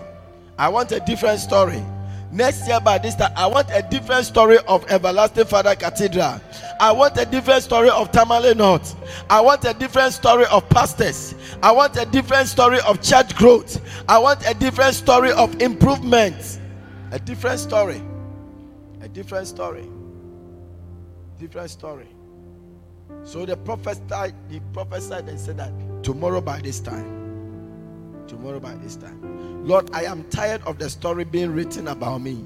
[0.58, 1.84] I want a different story.
[2.32, 6.40] Next year, by this time, I want a different story of Everlasting Father Cathedral.
[6.80, 8.96] I want a different story of Tamale North.
[9.30, 11.36] I want a different story of pastors.
[11.62, 13.82] I want a different story of church growth.
[14.08, 16.60] I want a different story of improvement.
[17.12, 18.02] A different story.
[19.02, 19.90] A different story.
[21.38, 22.08] Different story.
[23.24, 28.96] So the prophet, the prophesied and said that tomorrow by this time, tomorrow by this
[28.96, 29.51] time.
[29.64, 32.44] Lord, I am tired of the story being written about me.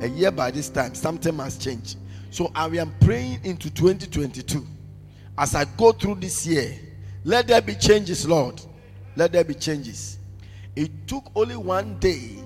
[0.00, 1.96] A year by this time, something must change.
[2.30, 4.64] So I am praying into 2022.
[5.38, 6.78] As I go through this year,
[7.24, 8.60] let there be changes, Lord.
[9.16, 10.18] Let there be changes.
[10.76, 12.36] It took only one day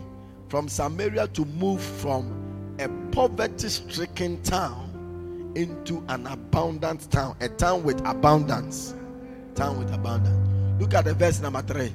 [0.48, 7.82] from Samaria to move from a poverty stricken town into an abundant town, a town
[7.82, 8.94] with abundance.
[9.54, 10.80] Town with abundance.
[10.80, 11.92] Look at the verse number three.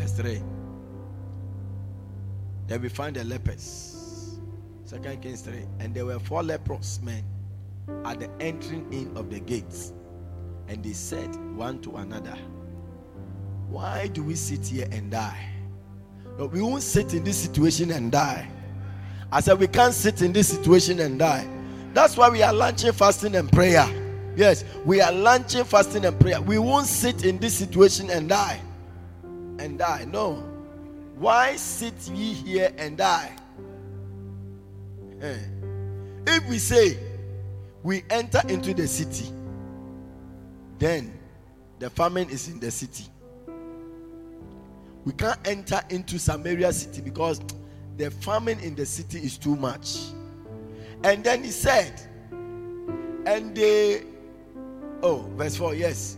[0.00, 0.42] Verse 3.
[2.66, 4.38] Then we find the lepers.
[4.84, 5.66] Second Kings 3.
[5.78, 7.22] And there were four leprous men
[8.06, 9.92] at the entering in of the gates.
[10.68, 12.36] And they said one to another,
[13.68, 15.48] Why do we sit here and die?
[16.38, 18.48] No, we won't sit in this situation and die.
[19.30, 21.46] I said, We can't sit in this situation and die.
[21.92, 23.86] That's why we are launching fasting and prayer.
[24.34, 26.40] Yes, we are launching fasting and prayer.
[26.40, 28.62] We won't sit in this situation and die
[29.60, 30.06] and die.
[30.10, 30.42] No.
[31.16, 33.30] Why sit ye here and die?
[35.20, 35.36] Eh.
[36.26, 36.98] If we say
[37.82, 39.30] we enter into the city,
[40.78, 41.18] then
[41.78, 43.04] the famine is in the city.
[45.04, 47.40] We can't enter into Samaria city because
[47.96, 49.98] the famine in the city is too much.
[51.04, 52.00] And then he said,
[53.26, 54.04] and they,
[55.02, 56.16] oh, verse 4, yes.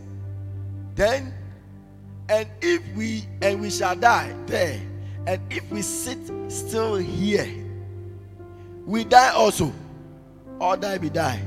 [0.95, 1.33] Then
[2.29, 4.79] and if we and we shall die there
[5.27, 6.19] and if we sit
[6.49, 7.47] still here
[8.85, 9.71] we die also
[10.59, 11.41] or die we die.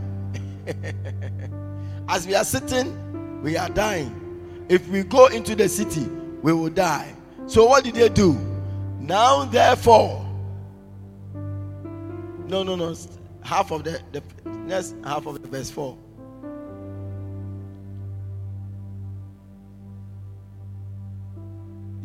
[2.08, 4.22] As we are sitting we are dying.
[4.68, 6.08] If we go into the city
[6.42, 7.14] we will die.
[7.46, 8.32] So what did they do?
[8.98, 10.22] Now therefore
[12.46, 12.94] no no no
[13.42, 15.96] half of the the next half of the verse 4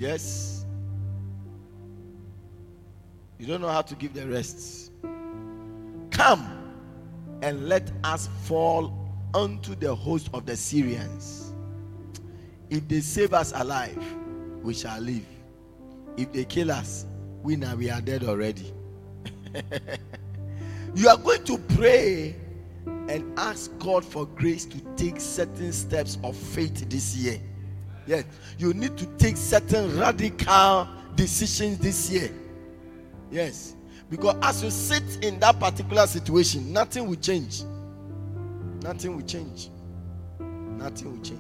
[0.01, 0.65] Yes.
[3.37, 4.91] You don't know how to give the rest.
[6.09, 6.73] Come
[7.43, 8.91] and let us fall
[9.35, 11.53] unto the host of the Syrians.
[12.71, 14.03] If they save us alive,
[14.63, 15.27] we shall live.
[16.17, 17.05] If they kill us,
[17.43, 18.73] we know we are dead already.
[20.95, 22.35] you are going to pray
[23.07, 27.39] and ask God for grace to take certain steps of faith this year.
[28.11, 28.25] Yes,
[28.57, 30.85] you need to take certain radical
[31.15, 32.29] decisions this year.
[33.31, 33.77] Yes,
[34.09, 37.63] because as you sit in that particular situation, nothing will change.
[38.81, 39.69] Nothing will change.
[40.41, 41.39] Nothing will change.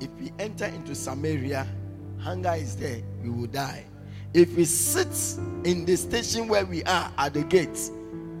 [0.00, 1.66] If we enter into Samaria,
[2.20, 3.84] hunger is there, we will die.
[4.32, 5.08] If we sit
[5.66, 7.90] in the station where we are at the gate,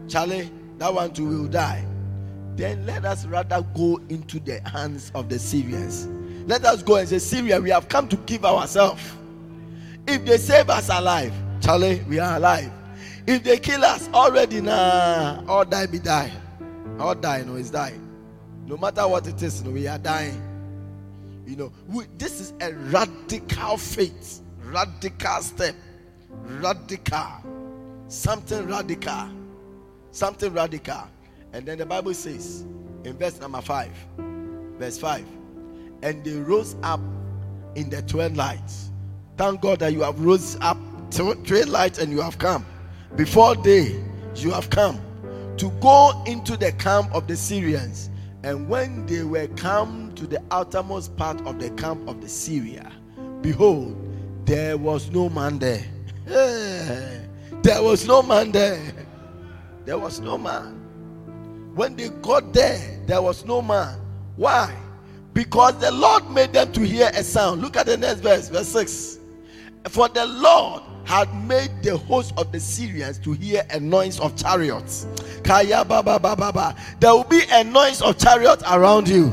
[0.06, 1.84] Charlie, that one too will die.
[2.54, 6.06] Then let us rather go into the hands of the Syrians.
[6.46, 9.02] Let us go and say, Syria, we have come to give ourselves.
[10.06, 12.70] If they save us alive, Charlie, we are alive.
[13.26, 16.32] If they kill us already, nah, all die be die.
[16.98, 17.94] All die, no, it's die.
[18.66, 20.40] No matter what it is, no, we are dying.
[21.46, 25.74] You know, we, this is a radical faith, radical step,
[26.28, 27.26] radical,
[28.08, 29.28] something radical,
[30.10, 31.08] something radical.
[31.52, 32.62] And then the Bible says
[33.04, 33.92] in verse number five,
[34.78, 35.26] verse five,
[36.02, 37.00] and they rose up
[37.74, 38.70] in the twilight.
[39.36, 40.76] Thank God that you have rose up
[41.12, 42.66] to twilight and you have come.
[43.16, 44.02] Before day,
[44.36, 45.00] you have come
[45.56, 48.10] to go into the camp of the Syrians.
[48.42, 52.90] And when they were come to the outermost part of the camp of the Syria,
[53.40, 53.96] behold,
[54.44, 55.84] there was no man there.
[56.26, 58.80] there was no man there.
[59.84, 60.78] There was no man.
[61.74, 63.98] When they got there, there was no man.
[64.36, 64.74] Why?
[65.32, 67.62] Because the Lord made them to hear a sound.
[67.62, 69.18] Look at the next verse, verse 6.
[69.88, 74.36] For the Lord had made the host of the Syrians to hear a noise of
[74.36, 75.06] chariots.
[75.42, 75.64] There
[77.02, 79.32] will be a noise of chariots around you,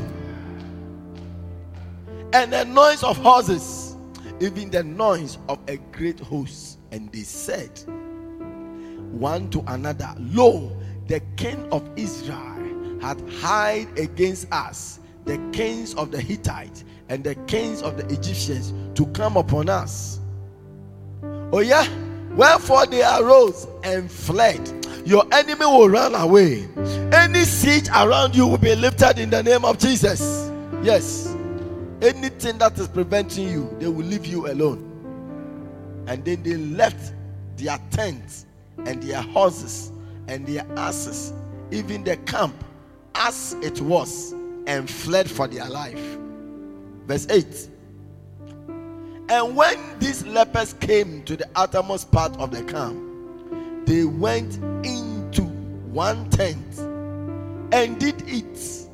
[2.32, 3.94] and a noise of horses,
[4.40, 6.78] even the noise of a great host.
[6.90, 7.70] And they said
[9.12, 10.76] one to another, Lo,
[11.06, 14.99] the king of Israel hath hired against us
[15.30, 20.18] the kings of the Hittites and the kings of the Egyptians to come upon us.
[21.52, 21.86] Oh, yeah.
[22.34, 24.58] Wherefore they arose and fled.
[25.06, 26.68] Your enemy will run away.
[27.12, 30.50] Any siege around you will be lifted in the name of Jesus.
[30.82, 31.36] Yes.
[32.02, 34.84] Anything that is preventing you, they will leave you alone.
[36.08, 37.14] And then they left
[37.56, 38.46] their tents
[38.84, 39.92] and their horses
[40.26, 41.32] and their asses,
[41.70, 42.64] even the camp
[43.14, 44.34] as it was,
[44.70, 46.00] and fled for their life.
[47.06, 47.68] Verse 8
[49.28, 52.96] And when these lepers came to the uttermost part of the camp,
[53.84, 55.42] they went into
[55.90, 56.78] one tent
[57.72, 58.86] and did eat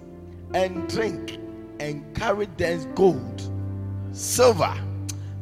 [0.54, 1.38] and drink
[1.78, 3.42] and carried thence gold,
[4.12, 4.72] silver.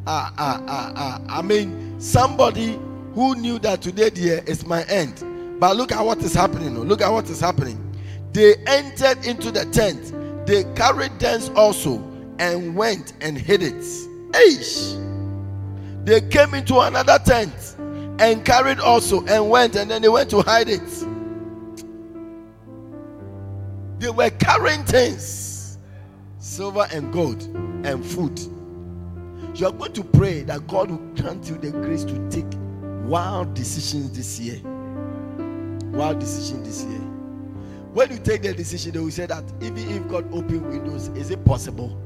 [0.07, 1.21] Ah, ah, ah, ah.
[1.29, 2.81] I mean, somebody
[3.15, 5.61] who knew that today there is my end.
[5.61, 6.77] But look at what is happening.
[6.77, 7.81] Look at what is happening.
[8.33, 10.13] They entered into the tent
[10.47, 11.97] they carried thence also
[12.39, 13.75] and went and hid it.
[14.33, 15.01] Eish.
[16.05, 17.77] They came into another tent
[18.19, 20.83] and carried also and went and then they went to hide it.
[24.01, 25.79] They were carrying things
[26.39, 27.43] silver and gold
[27.87, 28.39] and food.
[29.59, 32.45] You are going to pray that God will grant you the grace to take
[33.09, 34.61] wild decisions this year.
[35.93, 37.04] Wild decisions this year
[37.95, 41.31] when you take the decision, they will say that even if God open windows, is
[41.31, 41.97] it possible?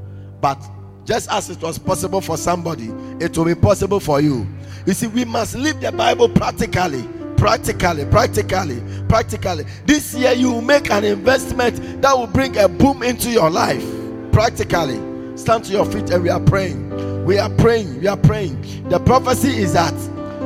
[0.41, 0.62] But
[1.07, 4.47] just as it was possible for somebody, it will be possible for you.
[4.84, 7.09] You see, we must live the Bible practically.
[7.39, 9.64] Practically, practically, practically.
[9.86, 13.84] This year, you make an investment that will bring a boom into your life.
[14.30, 15.01] Practically.
[15.39, 17.24] Stand to your feet and we are praying.
[17.24, 18.01] We are praying.
[18.01, 18.89] We are praying.
[18.91, 19.95] The prophecy is that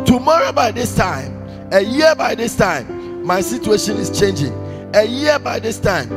[0.07, 1.33] tomorrow by this time,
[1.73, 4.53] a year by this time, my situation is changing
[4.95, 6.11] a year by this time,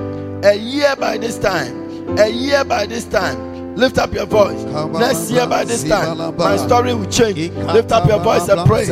[0.44, 3.54] a year by this time, a year by this time.
[3.76, 4.64] Lift up your voice.
[5.02, 7.36] Next year by this time, my story will change.
[7.74, 8.86] Lift up your voice and pray.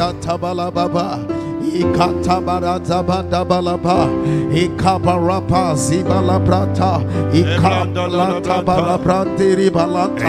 [1.64, 4.10] Ikatabarazabadabalaba,
[4.54, 7.02] Ikabarapa Zibalabrata,
[7.34, 10.28] Ikabalatabalabratiri Balata.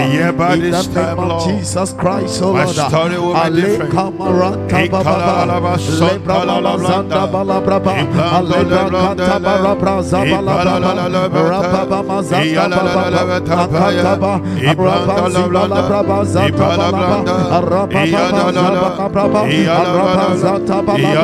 [0.55, 2.69] In the name of Jesus Christ, O Lord.
[2.69, 2.73] be
[3.61, 3.95] different.
[3.95, 7.95] Alekamarata Bababa, Lebrabalazanda Balabraba,
[8.37, 10.93] Alebrakata Balabraza Balabraba,
[11.51, 13.11] Rababamazanda Bababa,
[13.65, 14.33] Akataba,
[14.77, 17.17] Rabazibalabraba Zata Balaba,
[17.61, 19.15] Rababamazaba Braba, Rabazata Balaba.
[19.15, 21.24] Akata Rabazata Balaba,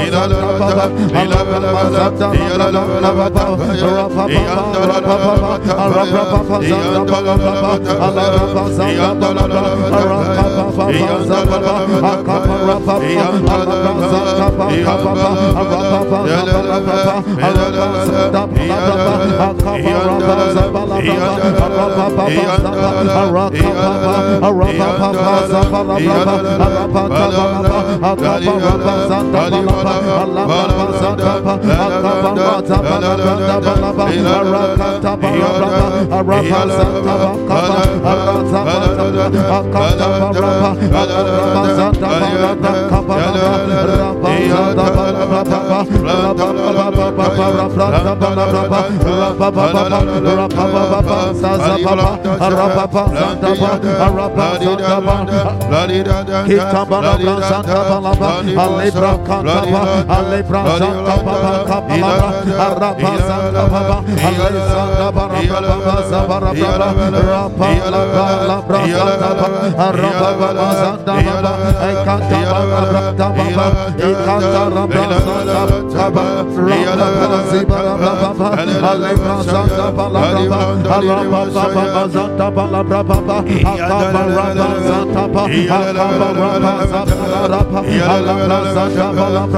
[29.43, 29.82] Arapa
[57.53, 60.43] Santa Balaba, Alebra Canta Baba, Ale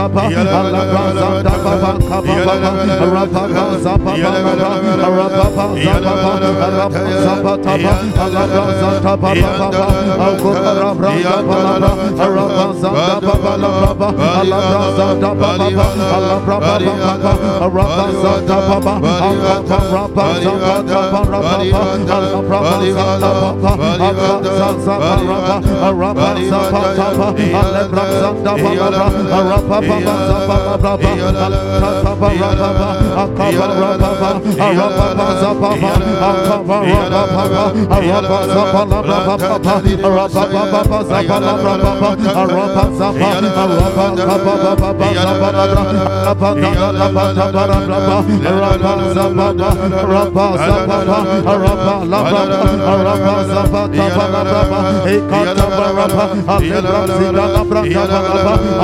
[0.05, 1.35] Kaba, Alabaza,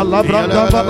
[0.01, 0.90] Alabra,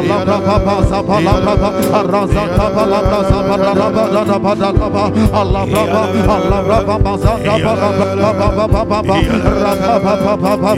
[0.00, 1.70] Allah baza bala baba
[2.12, 5.04] raza ta bala baza bala baba bala bala baba
[5.40, 6.02] Allah baba
[6.34, 9.16] Allah baba baza ta bala baba baba baba
[9.62, 10.70] raza baba baba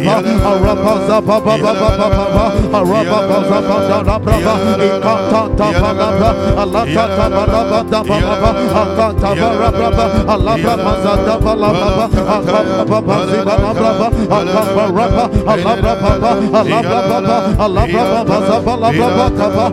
[0.51, 2.45] Allah baza baba baba baba
[2.79, 4.55] Allah baba baza bala baba
[4.87, 6.09] ikata ta bala
[6.63, 8.51] Allah ta ta bala baba baba
[8.83, 10.05] Allah ta bala baba
[10.35, 12.07] Allah baba baza ta bala baba
[12.37, 16.31] Allah baba si bala baba Allah baba Allah baba
[16.61, 19.67] Allah baba Allah baba baza bala baba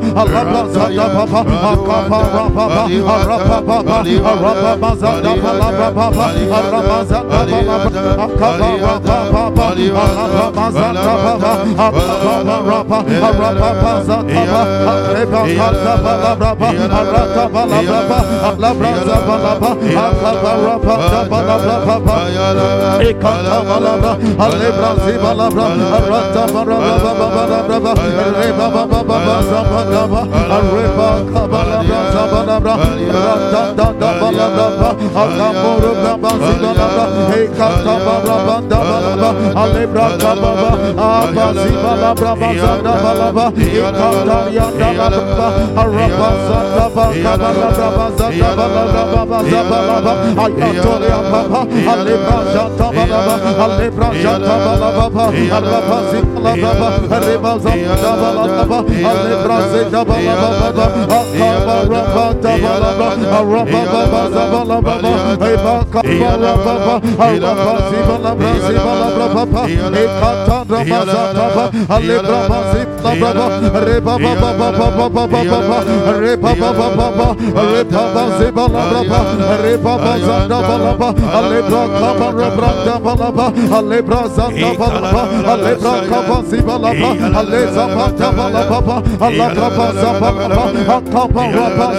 [24.40, 25.66] Alebra zibalabra,
[25.98, 32.76] arata barabra, barabra, barabra, reba, barabra, barabra, baba zabadaba areba kabalabra zabalabra
[33.24, 34.90] rata da da balabra
[35.24, 37.06] akamoro baba zi balabra
[37.44, 39.30] ikata balabra da balabra
[39.64, 40.72] alebra kababa
[41.08, 45.48] abazi balabra bazanda balabra ikata ya da balabra
[45.82, 50.14] araba zanda balabra bazanda balabra baba zabalabra
[50.46, 51.62] ayatoria baba
[51.94, 55.26] alebra jata balabra alebra jata balabra
[55.58, 58.78] araba zi balabra reba zanda balabra
[59.12, 60.88] alebra zanda balabra
[61.20, 61.78] akaba
[62.10, 65.14] raba da balabra araba baba zabalabra
[65.54, 66.96] eba kabara baba
[67.26, 69.62] araba zi balabra zi balabra baba
[70.02, 71.66] ekata raba zata baba
[71.96, 72.40] alebra
[72.72, 75.78] zi balabra reba baba baba baba baba
[76.22, 77.28] reba baba baba
[77.74, 79.22] reba baba zi balabra
[79.64, 81.10] reba baba zanda balabra
[81.40, 85.24] alebra kabara branda balabra alebra zanda balabra
[85.54, 90.66] alebra kaba zi balabra aleza bata balabra Allah kaba zabalabra
[90.98, 91.99] akaba raba zi balabra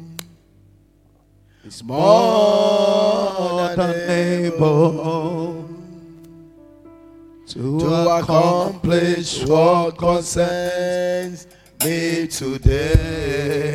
[1.64, 5.70] It's more than able
[7.48, 11.48] to accomplish what concerns
[11.86, 13.70] me today.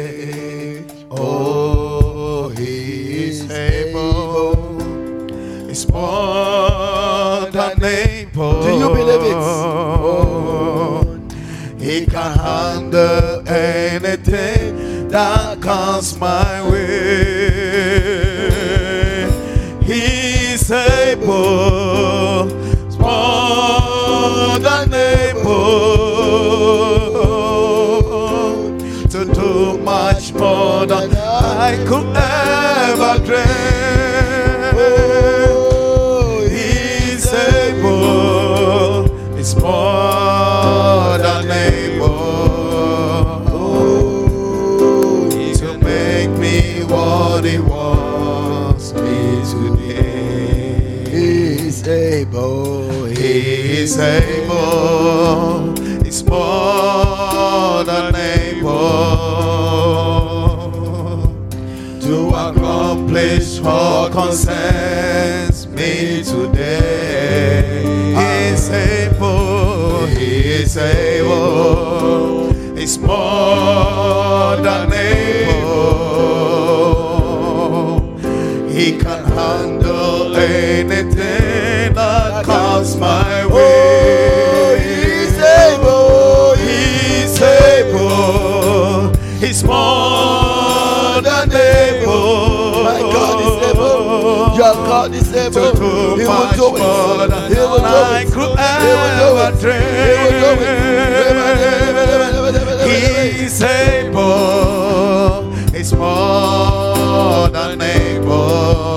[1.11, 4.79] Oh, he is able.
[5.71, 8.63] It's more than able.
[8.63, 9.37] Do you believe it?
[9.37, 11.05] Oh,
[11.79, 18.05] He can handle anything that comes my way.
[19.83, 22.49] He's able,
[22.85, 23.84] He's more
[30.35, 33.44] more than I could ever dream.
[36.51, 42.09] He's able, He's more than able
[43.48, 49.94] oh, to make me what He wants me to be.
[51.11, 53.05] he is able.
[53.06, 55.74] He is able,
[56.05, 57.24] He's more
[63.65, 67.82] what concerns me today.
[68.19, 75.55] He is able, He is able, He's more than able.
[78.69, 84.45] He can handle anything that comes my oh, way.
[84.57, 86.55] Oh, he's able.
[86.66, 89.15] He's able.
[89.39, 90.04] He's more
[95.05, 95.53] God is able.
[95.53, 96.81] To do He will do it.
[96.81, 98.25] more than He will do it.
[98.25, 98.41] He
[98.97, 99.61] will do it.
[99.61, 99.73] He
[100.25, 100.39] will
[102.53, 103.37] do it.
[103.37, 105.53] He's able.
[105.75, 108.94] He's more than able.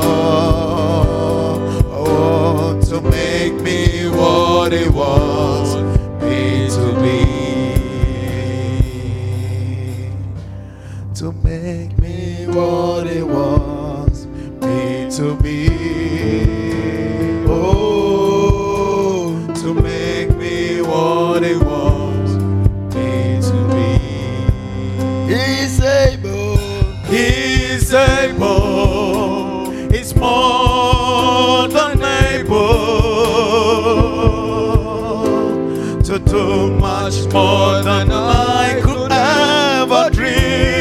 [36.27, 40.76] Able to do much more than I could ever dream.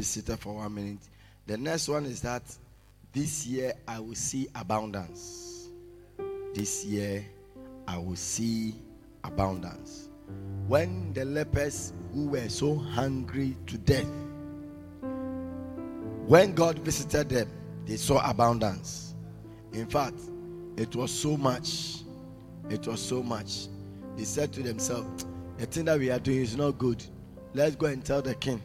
[0.00, 1.00] Maybe seated for one minute.
[1.46, 2.42] The next one is that
[3.12, 5.68] this year I will see abundance.
[6.54, 7.22] This year
[7.86, 8.76] I will see
[9.22, 10.08] abundance.
[10.68, 14.06] When the lepers who were so hungry to death,
[16.26, 17.50] when God visited them,
[17.84, 19.14] they saw abundance.
[19.74, 20.18] In fact,
[20.78, 22.04] it was so much.
[22.70, 23.66] It was so much.
[24.16, 25.26] They said to themselves,
[25.58, 27.04] The thing that we are doing is not good.
[27.52, 28.62] Let's go and tell the king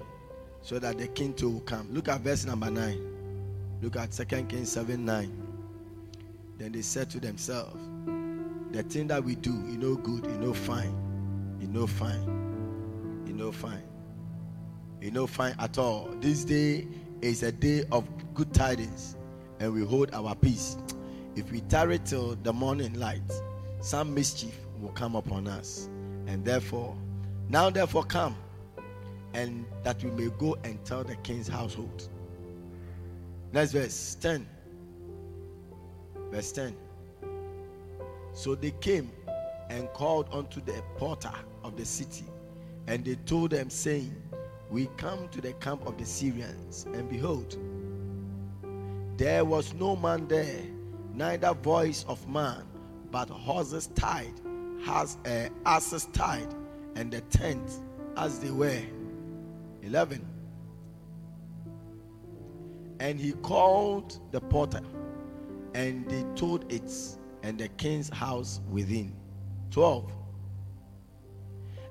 [0.65, 1.87] so that the king too will come.
[1.93, 2.99] Look at verse number 9.
[3.83, 5.47] Look at 2 Kings 7 9.
[6.57, 7.77] Then they said to themselves,
[8.71, 10.95] The thing that we do, you know, good, you know, fine.
[11.61, 13.23] You know, fine.
[13.27, 13.83] You know, fine.
[15.01, 16.09] You know, fine at all.
[16.19, 16.87] This day
[17.21, 19.17] is a day of good tidings,
[19.59, 20.77] and we hold our peace.
[21.35, 23.21] If we tarry till the morning light,
[23.81, 25.89] some mischief will come upon us.
[26.25, 26.97] And therefore,
[27.49, 28.35] now therefore come,
[29.35, 32.07] and that we may go and tell the king's household.
[33.51, 34.47] Next verse 10.
[36.31, 36.73] Verse 10.
[38.33, 39.11] So they came
[39.69, 41.33] and called unto the porter
[41.65, 42.25] of the city,
[42.87, 44.15] and they told them, saying,
[44.69, 47.57] We come to the camp of the Syrians, and behold,
[49.17, 50.61] there was no man there,
[51.13, 52.63] neither voice of man,
[53.11, 54.33] but horses tied,
[54.85, 56.53] has uh, asses tied,
[56.95, 57.81] and the tent
[58.15, 58.81] as they were.
[59.85, 60.25] 11.
[62.99, 64.81] And he called the porter,
[65.73, 66.91] and they told it,
[67.43, 69.13] and the king's house within.
[69.71, 70.11] 12.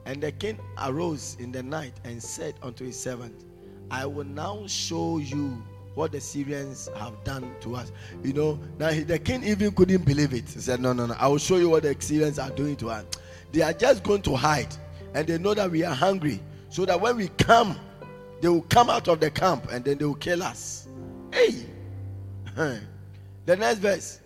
[0.07, 3.45] And the king arose in the night and said unto his servant,
[3.91, 5.63] I will now show you
[5.95, 7.93] what the Syrians have done to us.
[8.23, 10.49] You know, now he, the king even couldn't believe it.
[10.49, 12.91] He said, No, no, no, I will show you what the Syrians are doing to
[12.91, 13.05] us.
[13.53, 14.75] They are just going to hide,
[15.15, 16.41] and they know that we are hungry,
[16.75, 17.79] so that when we come,
[18.41, 20.89] they will come out of the camp and then they will kill us.
[21.33, 21.65] Hey,
[22.57, 24.19] the next verse.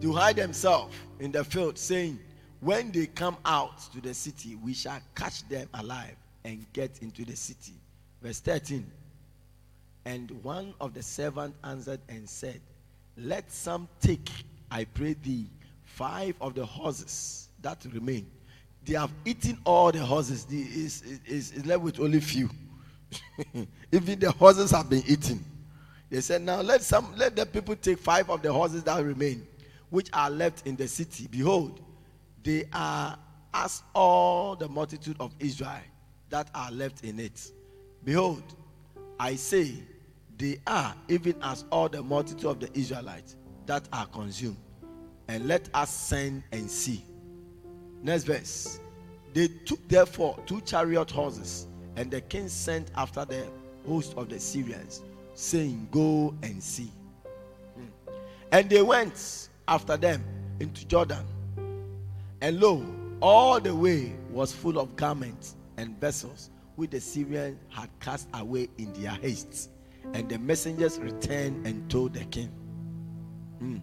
[0.00, 2.18] To hide themselves in the field, saying,
[2.60, 7.26] When they come out to the city, we shall catch them alive and get into
[7.26, 7.74] the city.
[8.22, 8.90] Verse 13.
[10.06, 12.62] And one of the servants answered and said,
[13.18, 14.30] Let some take,
[14.70, 15.50] I pray thee,
[15.82, 18.26] five of the horses that remain.
[18.84, 20.44] They have eaten all the horses.
[20.44, 22.50] The is, is, left with only few.
[23.92, 25.44] Even the horses have been eaten.
[26.10, 29.46] They said, Now let some let the people take five of the horses that remain,
[29.90, 31.28] which are left in the city.
[31.30, 31.80] Behold,
[32.42, 33.18] they are
[33.54, 35.80] as all the multitude of Israel
[36.28, 37.50] that are left in it.
[38.04, 38.42] Behold,
[39.18, 39.72] I say,
[40.36, 43.36] they are even as all the multitude of the Israelites
[43.66, 44.56] that are consumed.
[45.28, 47.02] And let us send and see.
[48.04, 48.80] Next verse.
[49.32, 51.66] They took therefore two chariot horses,
[51.96, 53.46] and the king sent after the
[53.86, 55.02] host of the Syrians,
[55.32, 56.92] saying, Go and see.
[57.74, 58.12] Hmm.
[58.52, 60.22] And they went after them
[60.60, 61.24] into Jordan.
[62.42, 62.84] And lo,
[63.22, 68.68] all the way was full of garments and vessels which the Syrians had cast away
[68.76, 69.70] in their haste.
[70.12, 72.52] And the messengers returned and told the king.
[73.60, 73.78] Hmm.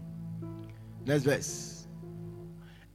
[1.08, 1.81] Next verse.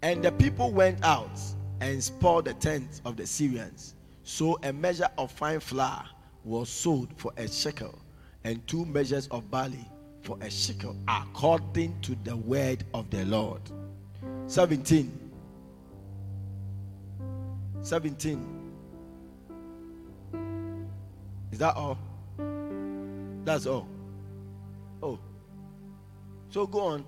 [0.02, 1.40] And the people went out
[1.80, 3.94] and spoiled the tents of the Syrians.
[4.22, 6.04] So a measure of fine flour
[6.44, 7.98] was sold for a shekel,
[8.44, 9.90] and two measures of barley
[10.22, 13.60] for a shekel, according to the word of the Lord.
[14.46, 15.26] 17.
[17.82, 18.72] 17.
[21.52, 21.98] Is that all?
[23.44, 23.88] That's all.
[25.02, 25.18] Oh.
[26.50, 27.04] So go on.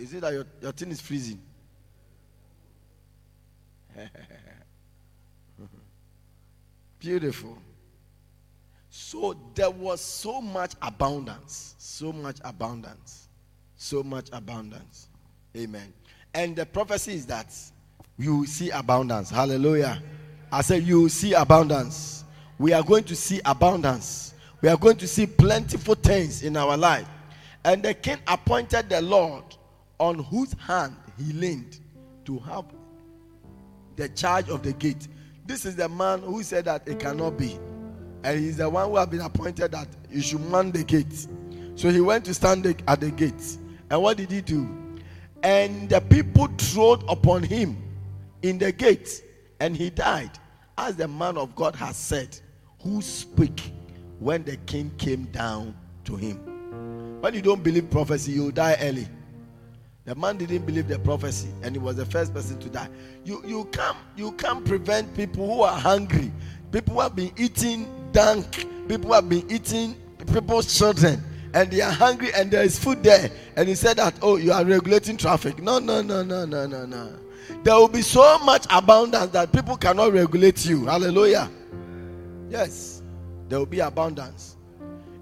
[0.00, 1.40] Is it that your, your thing is freezing?
[6.98, 7.58] Beautiful.
[8.88, 13.28] So there was so much abundance, so much abundance,
[13.76, 15.08] so much abundance.
[15.54, 15.92] Amen.
[16.32, 17.54] And the prophecy is that
[18.16, 19.28] you will see abundance.
[19.28, 20.02] Hallelujah.
[20.50, 22.24] I said, You see abundance.
[22.58, 24.32] We are going to see abundance.
[24.62, 27.08] We are going to see plentiful things in our life.
[27.64, 29.44] And the king appointed the Lord
[30.00, 31.78] on whose hand he leaned
[32.24, 32.64] to have
[33.96, 35.06] the charge of the gate.
[35.46, 37.58] This is the man who said that it cannot be.
[38.24, 41.28] And he's the one who has been appointed that you should man the gate.
[41.74, 43.58] So he went to stand at the gate.
[43.90, 44.68] And what did he do?
[45.42, 47.82] And the people trod upon him
[48.42, 49.22] in the gate,
[49.58, 50.30] and he died,
[50.78, 52.38] as the man of God has said,
[52.82, 53.72] who speak
[54.18, 55.74] when the king came down
[56.04, 56.36] to him.
[57.20, 59.06] When you don't believe prophecy, you die early.
[60.04, 62.88] The man didn't believe the prophecy, and he was the first person to die.
[63.24, 66.32] You you can't you can't prevent people who are hungry,
[66.72, 69.94] people who have been eating dank, people who have been eating
[70.32, 71.22] people's children,
[71.52, 74.52] and they are hungry, and there is food there, and he said that oh you
[74.52, 75.62] are regulating traffic.
[75.62, 77.12] No no no no no no no.
[77.62, 80.86] There will be so much abundance that people cannot regulate you.
[80.86, 81.50] Hallelujah.
[82.48, 83.02] Yes,
[83.48, 84.56] there will be abundance.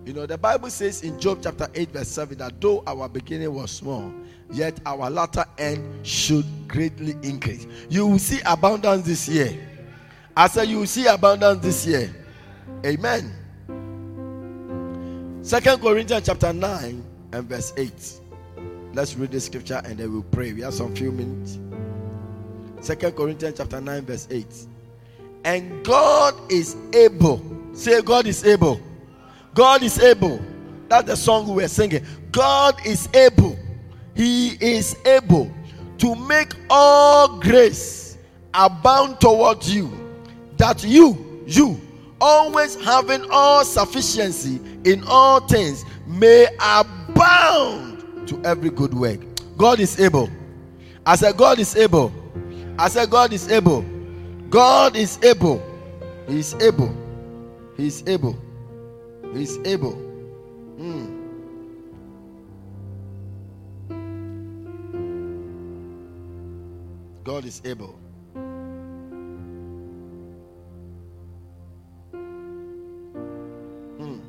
[0.04, 3.52] You know, the Bible says in Job chapter 8, verse 7 that though our beginning
[3.52, 4.10] was small,
[4.50, 7.66] yet our latter end should greatly increase.
[7.88, 9.56] You will see abundance this year.
[10.36, 12.14] I said, You will see abundance this year.
[12.84, 13.32] Amen.
[15.42, 18.20] Second Corinthians chapter 9 and verse 8.
[18.92, 20.52] Let's read the scripture and then we'll pray.
[20.52, 21.58] We have some few minutes.
[22.80, 24.46] Second Corinthians chapter 9, verse 8.
[25.44, 27.42] And God is able.
[27.72, 28.80] Say, God is able.
[29.54, 30.40] God is able.
[30.88, 32.04] That's the song we were singing.
[32.32, 33.58] God is able.
[34.18, 35.48] He is able
[35.98, 38.18] to make all grace
[38.52, 39.88] abound towards you.
[40.56, 41.80] That you, you,
[42.20, 49.20] always having all sufficiency in all things, may abound to every good work.
[49.56, 50.28] God is able.
[51.06, 52.12] I said, God is able.
[52.76, 53.82] I said, God is able.
[54.50, 55.62] God is able.
[56.26, 56.92] He is able.
[57.76, 58.36] He is able.
[59.32, 60.07] He is able.
[67.28, 67.94] God is able.
[74.00, 74.20] Mm.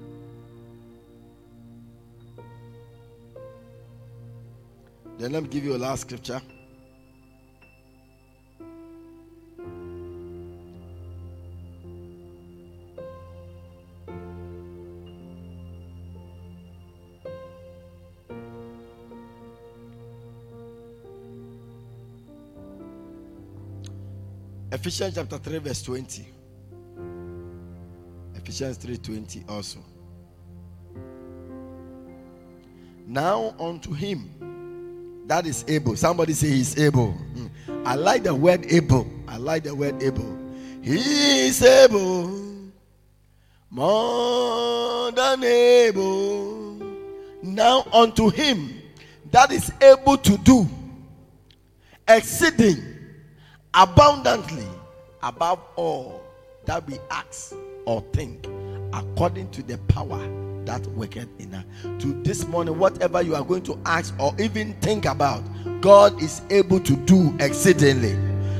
[5.17, 6.41] Then let me give you a last scripture.
[24.71, 26.27] Ephesians chapter 3, verse 20.
[28.35, 29.79] Ephesians 3:20 also.
[33.07, 34.29] Now unto him
[35.27, 35.95] that is able.
[35.95, 37.11] Somebody say he's able.
[37.11, 37.47] Hmm.
[37.85, 39.07] I like the word able.
[39.27, 40.37] I like the word able.
[40.81, 42.31] He is able,
[43.69, 46.77] more than able.
[47.41, 48.81] Now unto him
[49.31, 50.67] that is able to do
[52.07, 52.98] exceeding
[53.73, 54.67] abundantly
[55.21, 56.21] above all
[56.65, 57.55] that we ask
[57.85, 58.47] or think,
[58.93, 60.19] according to the power
[60.65, 61.65] that worketh in us.
[61.99, 65.43] To this morning, whatever you are going to ask or even think about,
[65.81, 68.17] God is able to do exceedingly.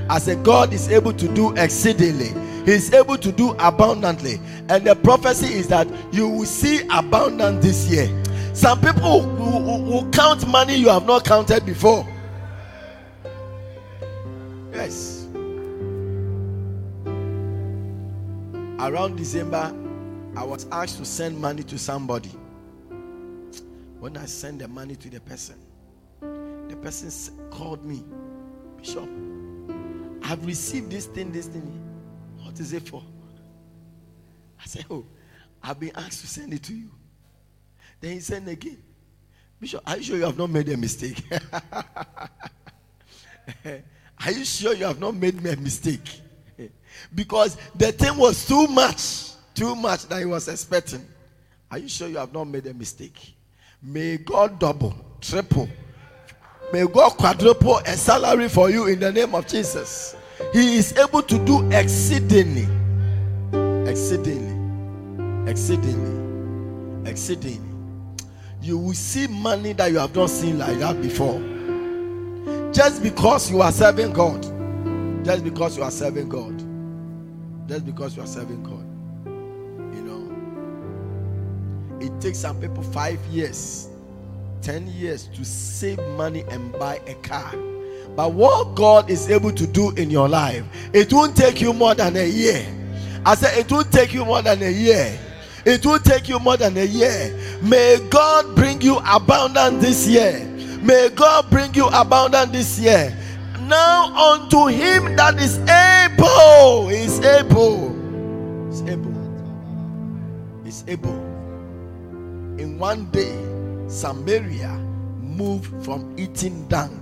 [0.09, 2.29] As a God is able to do exceedingly,
[2.65, 4.39] He is able to do abundantly.
[4.69, 8.07] And the prophecy is that you will see abundance this year.
[8.53, 12.05] Some people will count money you have not counted before.
[14.79, 15.27] Yes.
[18.79, 19.75] Around December,
[20.37, 22.31] I was asked to send money to somebody.
[23.99, 25.55] When I sent the money to the person,
[26.21, 27.11] the person
[27.49, 28.05] called me,
[28.77, 29.09] Bishop,
[30.23, 31.67] I've received this thing, this thing.
[32.41, 33.03] What is it for?
[34.61, 35.05] I said, Oh,
[35.61, 36.89] I've been asked to send it to you.
[37.99, 38.81] Then he said again,
[39.59, 41.21] Bishop, are you sure you have not made a mistake?
[44.25, 46.21] are you sure you have not made me a mistake?
[47.15, 51.05] because the thing was too much, too much that he was expecting.
[51.71, 53.35] Are you sure you have not made a mistake?
[53.81, 55.69] May God double, triple,
[56.73, 60.15] may God quadruple a salary for you in the name of Jesus.
[60.53, 62.67] He is able to do exceedingly,
[63.89, 67.61] exceedingly, exceedingly, exceedingly.
[68.61, 71.41] You will see money that you have not seen like that before.
[72.73, 74.43] Just because you are serving God.
[75.25, 76.69] Just because you are serving God
[77.69, 78.83] just because you are serving God.
[79.95, 80.25] You know,
[82.01, 83.87] it takes some people five years,
[84.61, 87.53] ten years to save money and buy a car.
[88.15, 91.93] But what God is able to do in your life, it won't take you more
[91.93, 92.65] than a year.
[93.23, 95.17] I said, it won't take you more than a year.
[95.63, 97.37] It will take you more than a year.
[97.61, 100.39] May God bring you abundance this year.
[100.81, 103.15] May God bring you abundance this year
[103.69, 106.89] now unto him that is able.
[106.89, 107.95] Is able.
[108.69, 110.65] Is able.
[110.65, 111.15] Is able.
[112.57, 113.31] In one day,
[113.87, 114.71] Samaria
[115.21, 116.95] moved from eating dung.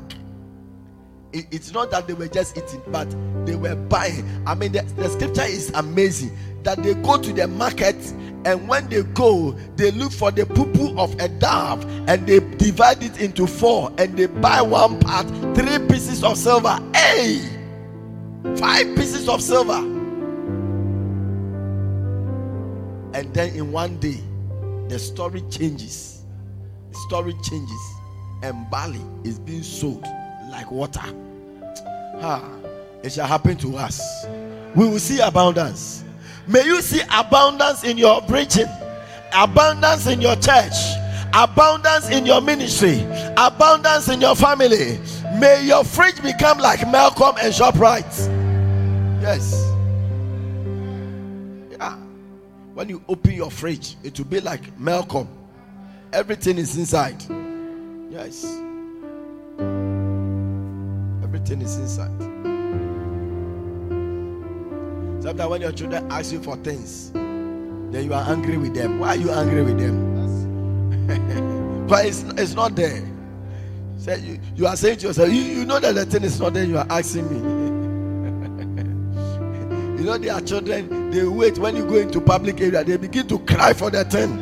[1.33, 3.07] it's not that they were just eating, but
[3.45, 4.25] they were buying.
[4.45, 6.35] I mean, the, the scripture is amazing
[6.67, 7.95] that they go to the market
[8.43, 13.01] and when they go, they look for the poo of a dove and they divide
[13.01, 15.25] it into four and they buy one part,
[15.55, 16.77] three pieces of silver.
[16.93, 17.39] Hey,
[18.57, 19.77] five pieces of silver.
[23.17, 24.19] And then in one day,
[24.89, 26.25] the story changes.
[26.91, 27.93] The story changes,
[28.43, 30.03] and barley is being sold
[30.51, 30.99] like water.
[32.21, 32.43] Ah,
[33.03, 34.25] it shall happen to us.
[34.75, 36.03] We will see abundance.
[36.47, 38.67] May you see abundance in your preaching,
[39.33, 40.73] abundance in your church,
[41.33, 43.01] abundance in your ministry,
[43.35, 44.97] abundance in your family.
[45.37, 49.21] May your fridge become like Melcom and ShopRite.
[49.21, 49.61] Yes.
[51.71, 51.97] Yeah.
[52.73, 55.27] When you open your fridge, it will be like Melcom.
[56.13, 57.21] Everything is inside.
[58.09, 58.45] Yes.
[61.21, 62.36] Everything is inside.
[65.19, 68.99] Sometimes when your children ask you for things, then you are angry with them.
[68.99, 70.07] Why are you angry with them?
[71.87, 73.01] but it's, it's not there.
[73.97, 76.53] So you, you are saying to yourself, you, you know that the thing is not
[76.53, 77.37] there, you are asking me.
[79.99, 83.27] you know, there are children, they wait when you go into public area, they begin
[83.27, 84.37] to cry for the thing.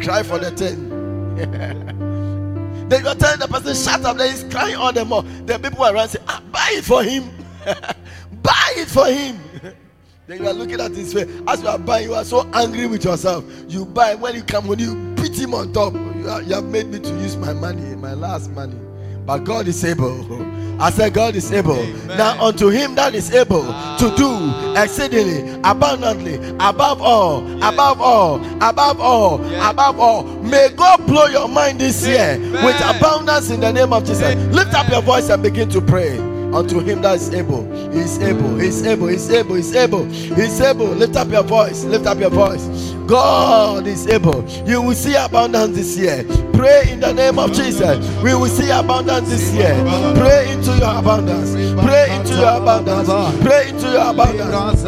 [0.00, 0.88] Cry for the thing.
[2.88, 5.22] then you're telling the person, shut up, then he's crying all the more.
[5.22, 7.30] Then people around say, ah, buy it for him.
[8.42, 9.38] buy it for him.
[10.28, 11.26] Then you are looking at his face.
[11.46, 13.46] As you are buying, you are so angry with yourself.
[13.66, 16.64] You buy when you come, when you beat him on top, you, are, you have
[16.66, 18.76] made me to use my money, my last money.
[19.24, 20.26] But God is able.
[20.82, 21.78] I said, God is able.
[21.78, 22.18] Amen.
[22.18, 23.96] Now, unto him that is able ah.
[23.98, 27.72] to do exceedingly, abundantly, above all, yes.
[27.72, 29.72] above all, above all, yes.
[29.72, 30.24] above all.
[30.42, 32.42] May God blow your mind this Amen.
[32.42, 34.24] year with abundance in the name of Jesus.
[34.24, 34.52] Amen.
[34.52, 36.18] Lift up your voice and begin to pray
[36.54, 37.64] unto him that is able.
[37.92, 40.86] He's able, he's able, he's able, he's able, he's able.
[40.86, 42.66] Lift up your voice, lift up your voice.
[43.06, 44.44] God is able.
[44.66, 46.24] You will see abundance this year.
[46.52, 47.98] Pray in the name of Jesus.
[48.22, 49.74] We will see abundance this year.
[50.16, 51.52] Pray into your abundance.
[51.84, 53.08] Pray into your abundance.
[53.42, 54.82] Pray into your abundance.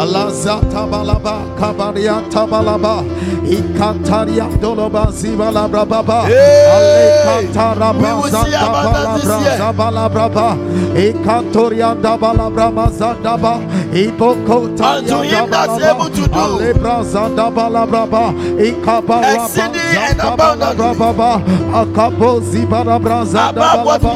[0.00, 3.04] Alazata balaba kabaria tabalaba.
[3.50, 10.56] Ikantaria doloba zivala brababa alekantara bazanda balabra zabala braba
[10.94, 13.58] ikantoria dabala braba zandaba
[13.92, 18.24] iboko taria dabalaba alebra zanda balabraba
[18.68, 21.42] ikabara zanda brababa
[21.74, 24.14] akabo zibara brazanda balaba.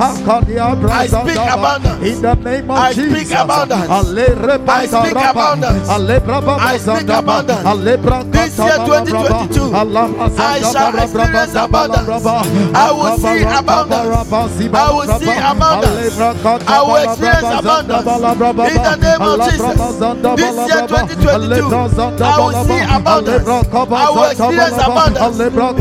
[0.89, 2.01] I speak abundance.
[2.01, 3.27] In the name of I Jesus.
[3.27, 3.89] speak abundance.
[3.91, 4.01] I
[4.87, 5.89] speak abundance.
[5.89, 7.63] I speak abundance.
[8.31, 9.71] This year 2022,
[10.41, 12.25] I shall experience abundance.
[12.73, 14.31] I will see abundance.
[14.73, 16.17] I will see abundance.
[16.67, 18.07] I will experience abundance.
[18.71, 19.77] In the name of Jesus.
[20.41, 21.69] This year 2022,
[22.25, 23.45] I will see abundance.
[23.45, 25.37] I will experience abundance.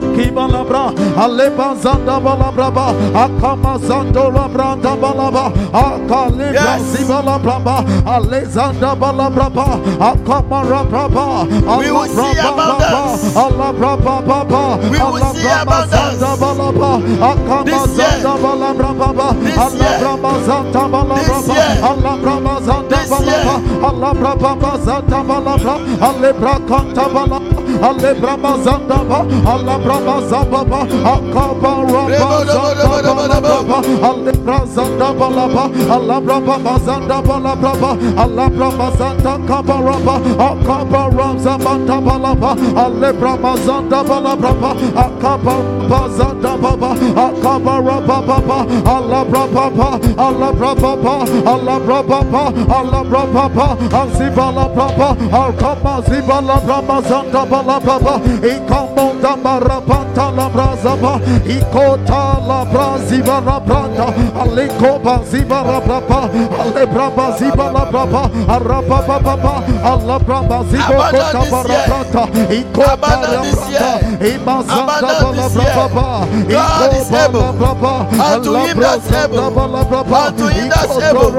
[0.00, 9.66] Kibalabra, Aleba Zanda Balabraba, Akama Zando Labranda Balaba, Akalibra Sibalabraba, Alexanda Balabraba,
[9.98, 11.46] Akama Rabraba,
[11.78, 13.34] We will see abundance.
[13.34, 16.18] Alabraba Baba, We will see abundance.
[16.20, 16.90] Zanda Balaba,
[17.20, 18.24] Akama This year.
[18.40, 19.98] Balabraba, This year.
[20.00, 21.70] Alabraba Zanda Balabraba, This year.
[21.90, 23.44] Alabraba Zanda This year.
[23.44, 23.54] Balaba,
[23.88, 25.20] Alabraba Zanda
[26.00, 29.20] Alebra Kanta Balaba, Alebraba Zanda Ba,
[29.52, 33.78] Alabraba Zababa, Akaba Raba Zanda Balaba,
[34.10, 35.64] Alebra Zanda Balaba,
[35.94, 45.54] Alabraba Zanda Balaba, Alabraba Zanda Kabaraba, Akaba Ramza Banda Balaba, Alebraba Zanda Balaba, Akaba
[46.16, 46.90] Zanda Baba,
[47.26, 56.60] Akaba Raba Baba, Alabra Baba, Alabra Baba, Alabra Baba, Alabra Baba, Azibala Baba, Akaba Zibala
[57.02, 66.28] Zanda Balaba, Ikamonda Marabanta La Brazaba, Ikota La La Branda, Alikoba Ziba La Braba,
[66.60, 73.70] Alebraba Ziba La Braba, Araba Baba, Alabraba Ziba Kota Barabrata, Ikota La Abundance this Brata,
[73.70, 74.38] year.
[74.38, 75.74] Imazanda Abundance this year.
[75.74, 77.52] Bala God is able.
[77.60, 79.58] Braba, Unto him that's able.
[80.14, 81.30] Unto him that's able.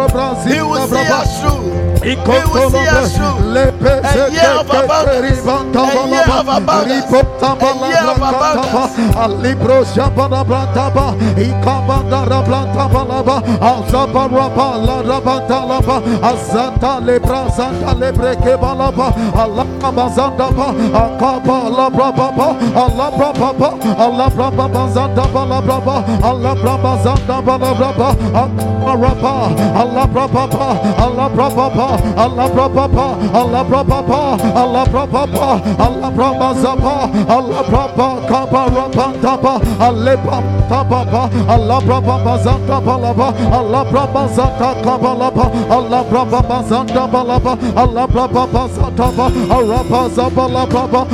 [0.48, 1.72] He will see us through.
[2.02, 3.38] He will see us through.
[3.52, 5.42] A year of abundance.
[5.42, 7.06] A year of abundance.
[7.12, 8.96] A year of abundance.
[9.16, 21.70] Alibro Shabana Brantaba, Ikabanda Blantabalaba, Azabaraba, La Rabantalaba, Azanta Lebra Zanta Lebreke Allah Mazandaba, Akaba
[21.70, 29.34] La Brababa, Allah Brababa, Allah Brababa Zanda Balabraba, Allah Braba Zanda Balabraba, Amaraba,
[29.82, 30.68] Allah Brababa,
[31.02, 31.88] Allah Brababa,
[32.18, 34.22] Allah Brababa, Allah Brababa,
[34.56, 35.48] Allah Brababa,
[35.80, 36.96] Allah Brabazaba,
[37.28, 40.38] Allah Braba Kabarabantaba, Alepa
[40.70, 48.68] Tababa, Allah Brababa Zanda Balaba, Allah Braba Zanda Kabalaba, Allah Brababa Zanda Balaba, Allah Brababa
[48.70, 49.32] Zataba,
[49.72, 51.08] Araba Zabala Braba,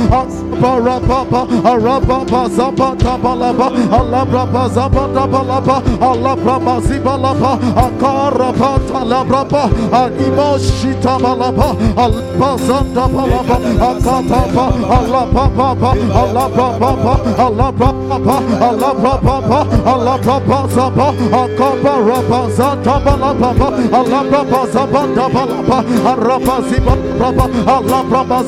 [0.58, 11.68] Arababa, Arababa Zabata Balaba, Allah Braba Zabata Balaba, Allah Braba Zibalaba, Akaraba Talabraba, Animoshita Balaba,
[11.96, 16.90] Allah Zanda Balaba, Akataba, Allah Baba, Allah Baba,
[17.38, 23.50] Allah Baba, Allah Baba, Allah Baba Zaba, Akaba Raba Zata Balaba,
[23.94, 25.78] Allah Baba Zabata Balaba,
[26.10, 28.47] Araba Zibalaba, Allah Baba Zata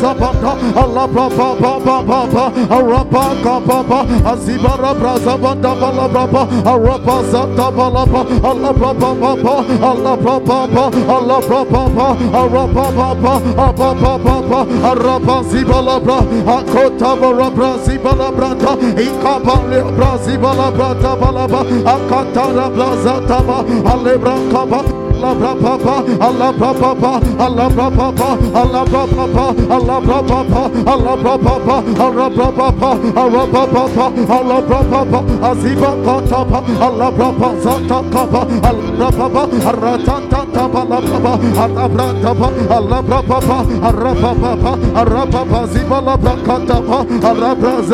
[0.00, 9.14] Zabata, Allah Baba Baba Baba, Araba Kababa, Azibara Brazabanda Balaba, Araba Zata Balaba, Allah Baba
[9.14, 10.84] Baba, Allah Baba Baba,
[11.14, 21.60] Allah Baba Baba, Araba Baba, Ababa Baba, Araba Zibalabra, Akota Barabra Zibalabrata, Ikabale Brazibalabrata Balaba,
[21.84, 25.09] Akatara Blazataba, Alebra Kaba.
[25.20, 32.90] Allah Papa, Allah Papa, Allah Papa, Allah Papa, Allah Papa, Allah Papa, Allah Papa,
[33.20, 39.42] Allah Papa, Allah Papa, Aziba Katapa, Allah Papa, Zata Kapa, Allah Papa,
[39.76, 44.72] Ratata Tapa, Allah Papa, Allah Papa, Allah Papa, Allah Papa,
[45.30, 47.84] Papa, Ziba La Katapa, Papa,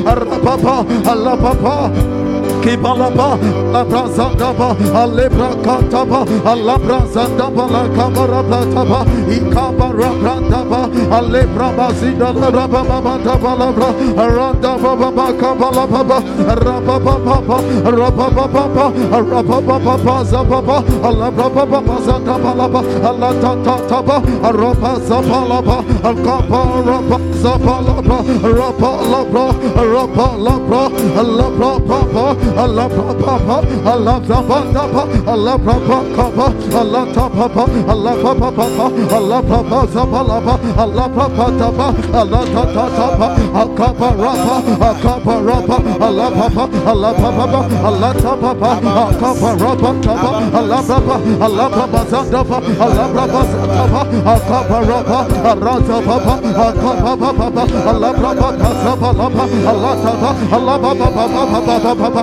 [0.00, 2.23] Allah Papa, Allah Papa,
[2.64, 3.28] kibalaba
[3.72, 4.68] labrazandaba
[5.02, 6.20] alebrakataba
[6.52, 9.00] alabrazandaba lakabarabataba
[9.36, 10.80] ikabarabrataba
[11.18, 13.88] alebrabazida labrababataba labra
[14.36, 16.18] randababa kabalababa
[16.64, 17.56] rabababa
[18.00, 18.86] rabababa
[19.32, 20.76] rabababa zababa
[21.08, 22.80] alabrababa zandabalaba
[23.10, 24.16] alatataba
[24.48, 25.76] arabazabalaba
[26.08, 28.18] alkabaraba zabalaba
[28.58, 29.46] rabalabra
[29.94, 30.82] rabalabra
[31.20, 34.58] alabra papa Allah Papa, Allah Papa,
[35.26, 35.96] Allah Papa,
[36.74, 44.56] Allah Papa, Allah Papa, Allah Papa, Zapalapa, Allah Papa, Tapa, Allah Tata Tapa, Akapa Rapa,
[44.90, 51.14] Akapa Rapa, Allah Papa, Allah Papa, Allah Tapa, Akapa Rapa, Tapa, Allah Papa,
[51.44, 54.00] Allah Papa, Zandapa, Allah Papa, Zandapa,
[54.34, 55.18] Akapa Rapa,
[55.50, 58.48] Arata Papa, Akapa Papa, Allah Papa,
[58.84, 62.22] Zapalapa, Allah Tapa, Allah Papa, Papa, Papa, Papa,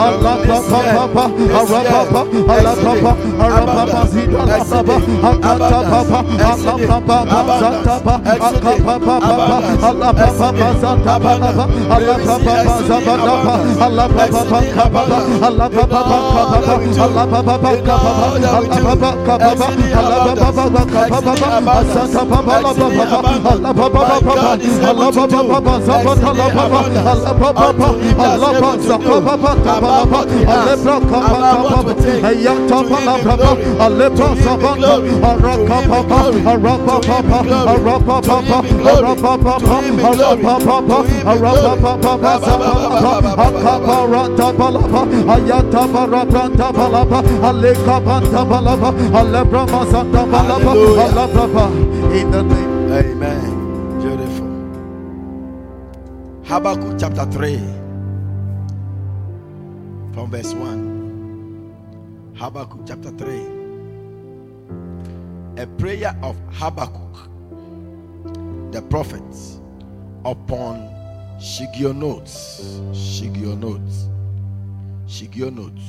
[0.00, 0.40] Allah
[52.12, 52.92] in the name.
[52.92, 54.00] Amen.
[54.00, 54.48] Beautiful.
[56.44, 57.79] Habakkuk chapter 3
[60.20, 62.34] from verse 1.
[62.36, 63.40] Habakkuk chapter 3.
[65.56, 67.30] A prayer of Habakkuk,
[68.70, 69.22] the prophet,
[70.26, 70.90] upon
[71.40, 72.36] Shigionoth.
[72.92, 74.10] Shigionoth.
[75.06, 75.80] Shigionoth.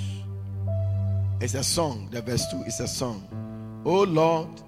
[1.41, 2.07] It's a song.
[2.09, 3.27] The verse 2 is a song.
[3.85, 4.61] Oh Lord,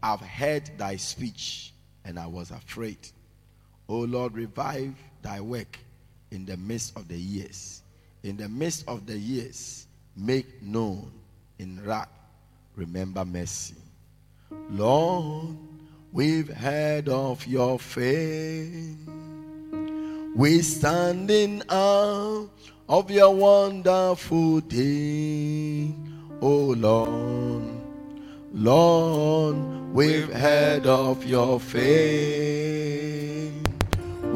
[0.00, 1.72] I've heard thy speech
[2.04, 3.08] and I was afraid.
[3.88, 5.76] Oh Lord, revive thy work
[6.30, 7.82] in the midst of the years
[8.22, 9.86] in the midst of the years,
[10.16, 11.10] make known
[11.58, 12.08] in wrath,
[12.76, 13.74] remember mercy.
[14.70, 15.56] Lord,
[16.12, 19.04] we've heard of your fame.
[20.34, 22.46] We stand in awe
[22.88, 27.64] of your wonderful thing, oh Lord.
[28.52, 29.56] Lord,
[29.92, 33.57] we've heard of your fame.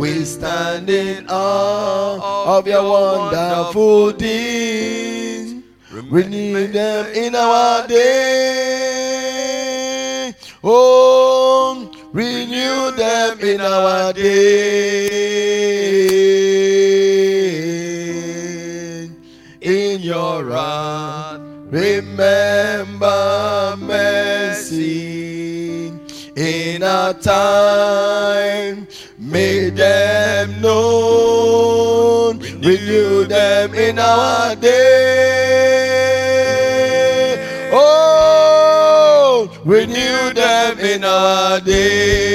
[0.02, 5.62] We stand in awe of your wonderful deeds.
[6.10, 9.22] Renew them in our day.
[10.64, 15.12] Oh, renew them in our day.
[19.60, 25.92] In your wrath, remember mercy.
[26.34, 28.88] In our time,
[29.32, 32.38] make them known.
[32.60, 35.32] Renew them in our day.
[37.72, 42.31] Oh, renew them in our day.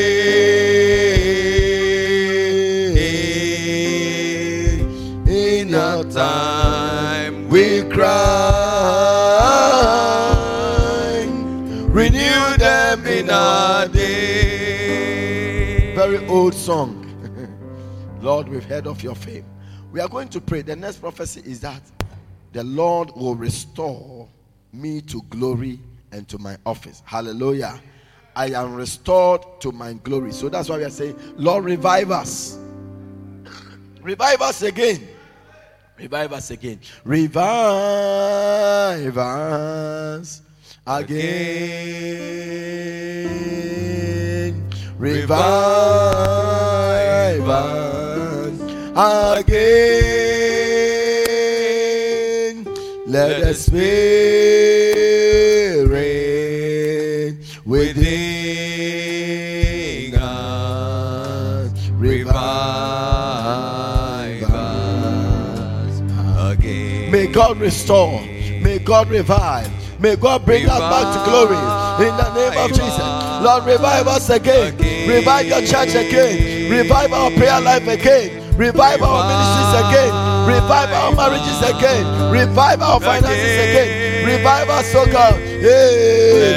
[16.48, 17.04] Old song.
[18.22, 19.44] Lord, we've heard of your fame.
[19.92, 20.62] We are going to pray.
[20.62, 21.82] The next prophecy is that
[22.54, 24.30] the Lord will restore
[24.72, 25.82] me to glory
[26.14, 27.04] and to my office.
[27.04, 27.82] Hallelujah.
[28.34, 30.32] I am restored to my glory.
[30.32, 32.58] So that's why we are saying, Lord, revive us.
[34.02, 35.06] Revive us again.
[35.98, 36.80] Revive us again.
[37.04, 37.44] Revive
[39.18, 40.42] us
[40.88, 42.48] again.
[45.00, 45.38] Revive
[47.48, 48.60] us
[49.40, 49.68] again.
[53.06, 53.78] Let the Spirit
[57.64, 58.16] within
[60.16, 62.34] us revive
[64.44, 66.02] us
[66.52, 67.12] again.
[67.12, 68.20] May God restore.
[68.22, 69.70] May God revive.
[70.02, 71.58] May God bring us back to glory
[72.08, 73.17] in the name of Jesus.
[73.44, 74.78] Lord, revive us again.
[75.08, 76.72] Revive your church again.
[76.72, 78.56] Revive our prayer life again.
[78.58, 80.12] Revive our ministries again.
[80.48, 82.32] Revive our marriages again.
[82.32, 84.26] Revive our finances again.
[84.26, 85.36] Revive us, oh God.
[85.36, 86.48] Hey,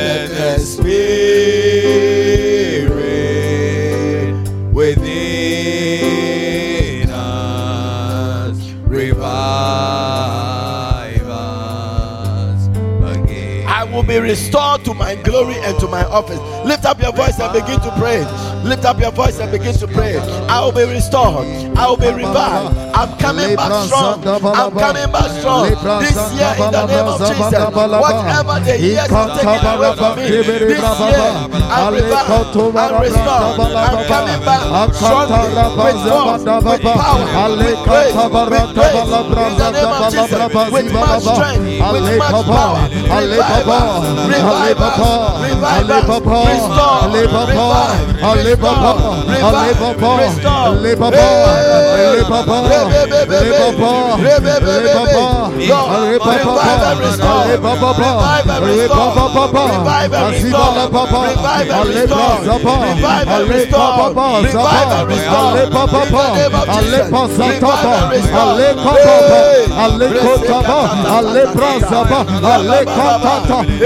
[14.11, 16.41] be restored to my glory and to my office.
[16.67, 18.27] Lift up your voice and begin to pray.
[18.67, 20.19] Lift up your voice and begin to pray.
[20.51, 21.47] I will be restored.
[21.79, 22.75] I will be revived.
[22.91, 24.27] I'm coming back strong.
[24.27, 25.71] I'm coming back strong.
[26.03, 30.27] This year, in the name of Jesus, whatever the years have taken away from me,
[30.27, 31.31] this year,
[31.71, 32.51] I'm revived.
[32.51, 33.63] I'm restored.
[33.79, 35.55] I'm coming back strongly
[35.87, 39.07] with force, with power, with grace, with grace.
[39.31, 40.35] In the name of Jesus,
[40.75, 41.63] with much strength,
[41.95, 42.91] with much power.
[43.31, 46.31] Revive revival, revival,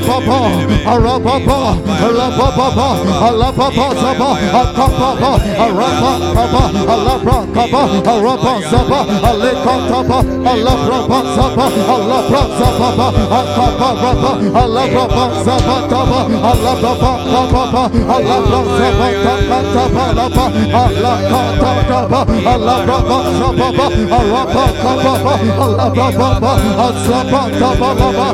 [0.00, 0.40] Arapapa,
[0.86, 2.88] Arapapa, Arapapa,
[3.28, 4.28] Arapapa, Saba,
[4.60, 6.62] Akapapa, Arapapa,
[6.92, 7.82] Alaprakapa,
[8.12, 10.18] Arapa Saba, Alekatapa,
[10.50, 11.64] Alaprapa Saba,
[11.94, 13.08] Alapra Saba,
[13.38, 14.32] Akaparapa,
[14.62, 16.20] Alaprapa Saba, Taba,
[16.50, 17.82] Alaprapa, Kapapa,
[18.14, 20.44] Alapra Saba, Kapapa,
[20.80, 22.20] Alapa, Alakatapa,
[22.52, 23.68] Alaprapa Saba,
[24.16, 26.52] Arapa Kapapa, Alaprapa,
[26.88, 28.28] Asapa, Kapapa,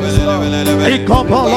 [0.87, 1.56] Ikapala.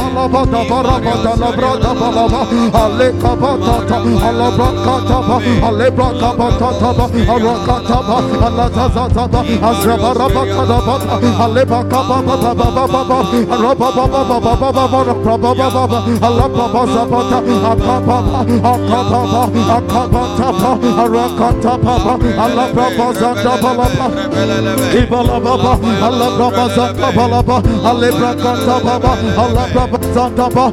[29.36, 30.72] Balaba, Zabadaba,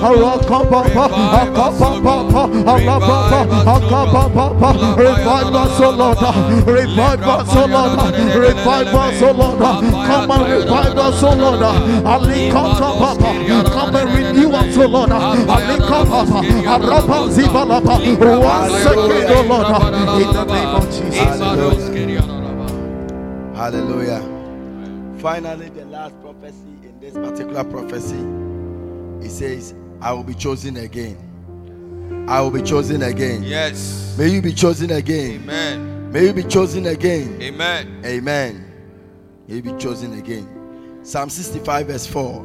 [0.02, 2.16] Arakababa, Akababa,
[2.68, 3.40] Allah Baba,
[3.76, 4.66] Akababa,
[4.98, 6.18] revive us, O Lord,
[6.68, 11.62] revive us, O Lord, revive us, O Lord, come and revive us, O Lord,
[12.06, 13.16] Ali Baba,
[13.70, 17.96] come and renew us, O Lord, Ali Araba Zibalaba,
[18.40, 21.40] once again, Lord, in the name of Jesus.
[23.56, 24.22] Hallelujah.
[25.20, 28.18] Finally, the last prophecy in this particular prophecy,
[29.22, 31.18] he says, I will be chosen again.
[32.28, 33.44] I will be chosen again.
[33.44, 34.16] Yes.
[34.18, 35.42] May you be chosen again.
[35.44, 36.12] Amen.
[36.12, 37.42] May you be chosen again.
[37.42, 38.02] Amen.
[38.06, 38.66] Amen.
[39.48, 40.48] May you be chosen again.
[41.04, 42.44] Psalm 65, verse 4.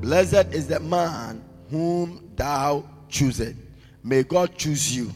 [0.00, 3.56] Blessed is the man whom thou choosest.
[4.02, 5.12] May God choose you.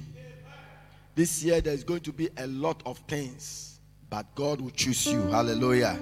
[1.14, 3.80] This year there's going to be a lot of things,
[4.10, 5.22] but God will choose you.
[5.28, 5.98] Hallelujah.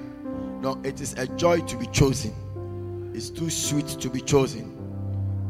[0.61, 3.13] No, it is a joy to be chosen.
[3.15, 4.77] It's too sweet to be chosen.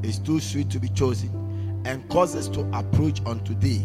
[0.03, 1.83] It's too sweet to be chosen.
[1.87, 3.85] And causes to approach unto thee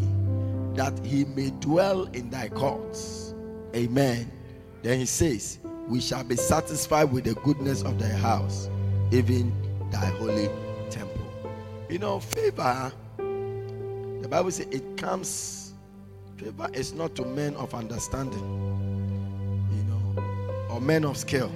[0.76, 3.34] that he may dwell in thy courts.
[3.76, 4.32] Amen.
[4.82, 8.70] Then he says, We shall be satisfied with the goodness of thy house,
[9.12, 9.54] even
[9.92, 10.50] thy holy.
[11.90, 15.66] You know, favor, the Bible says it comes
[16.38, 18.40] Favor is not to men of understanding,
[19.72, 21.50] you know, or men of skill.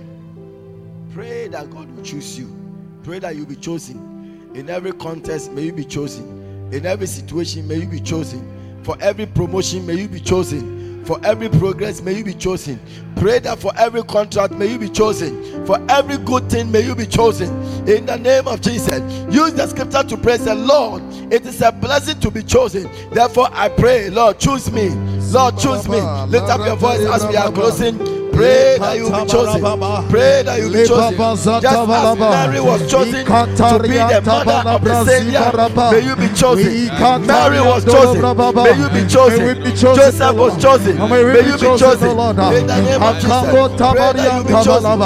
[1.14, 2.56] Pray that God will choose you.
[3.04, 4.52] Pray that you'll be chosen.
[4.56, 6.70] In every contest, may you be chosen.
[6.72, 8.82] In every situation, may you be chosen.
[8.84, 10.79] For every promotion, may you be chosen.
[11.10, 12.80] For every progress, may you be chosen.
[13.16, 15.66] Pray that for every contract, may you be chosen.
[15.66, 17.50] For every good thing, may you be chosen.
[17.90, 19.02] In the name of Jesus,
[19.34, 21.02] use the scripture to praise the Lord.
[21.34, 22.88] It is a blessing to be chosen.
[23.12, 24.90] Therefore, I pray, Lord, choose me.
[25.34, 26.02] Lord, choose me.
[26.30, 27.98] Lift up your voice as we are closing.
[28.32, 29.62] Pray that you will be chosen.
[30.10, 31.18] Pray that you will be chosen.
[31.62, 35.52] Just as Mary was chosen to be the mother of the Savior,
[35.92, 37.28] may you be chosen.
[37.28, 38.22] Mary was chosen.
[38.56, 39.76] May you be chosen.
[39.76, 40.96] Joseph was chosen.
[41.10, 42.10] May you be chosen.
[42.10, 43.52] In the name of Jesus.
[43.92, 45.02] Pray that you be chosen.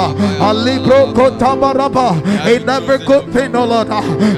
[2.54, 3.88] In every good thing, O Lord,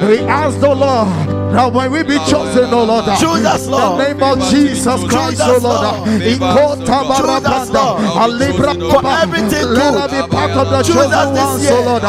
[0.08, 1.35] we ask the Lord.
[1.52, 4.00] Now, when we be chosen, O Lord, choose us, Lord.
[4.00, 5.82] In the name of Jesus Christ, O Lord,
[7.72, 8.00] Lord.
[8.92, 12.02] For everything let us be part of the chosen ones, O Lord.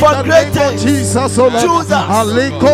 [0.00, 2.08] For great things, Jesus, O Lord, choose us.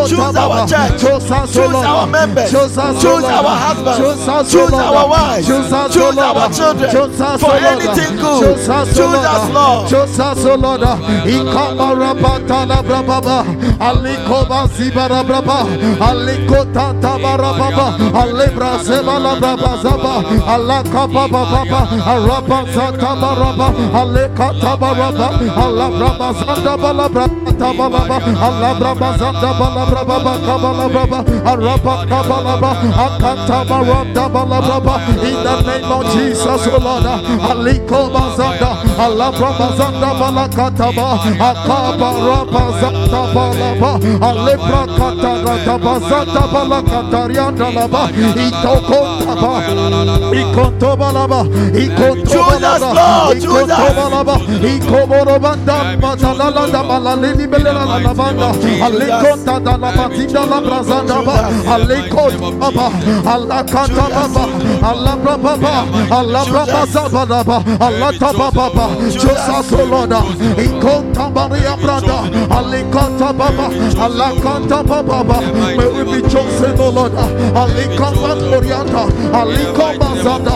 [0.09, 1.01] Choose our church.
[1.01, 2.51] Choose us, our members.
[2.51, 3.97] Choose us, choose our husbands.
[3.99, 5.47] Choose us, choose our wives.
[5.47, 6.91] Choose us, choose our children.
[6.91, 9.89] Choose us, For anything good, choose us, choose us, Lord.
[9.89, 10.81] Choose us, O Lord.
[10.81, 13.45] Ikamara batala brababa,
[13.79, 15.65] alikoba zibara braba,
[16.03, 17.87] Alikota Tabara Baba,
[18.21, 20.15] Alibra Sebala Baba Zaba,
[20.53, 21.79] Alaka Baba Baba,
[22.11, 23.67] Araba Sakaba Raba,
[24.01, 25.27] Aleka Tabaraba,
[25.63, 27.25] Alabraba Santa Balabra
[27.61, 28.17] Tabalaba,
[28.47, 31.19] Alabraba Santa Balabraba, Kabalaba,
[31.51, 32.71] Araba Kabalaba,
[33.05, 37.05] Akatabara Dabalaba, in the name of Jesus, O Lord,
[37.49, 38.71] Aliko Bazanda,
[39.05, 41.07] Alabraba Santa Balakataba,
[41.49, 45.92] Akaba Raba Santa Balaba, Alebra Kataraba.
[45.93, 48.03] Mazanda balakatarianda laba.
[48.45, 49.63] Itokonta baba.
[56.01, 56.15] Baba.
[56.15, 56.73] Baba.
[62.63, 62.83] Baba.
[62.83, 64.49] Baba.
[73.33, 73.73] Baba.
[75.03, 79.03] Baba may we be chosen, O Lord, ah, alikoma glorianda,
[79.33, 80.55] alikoma zanda,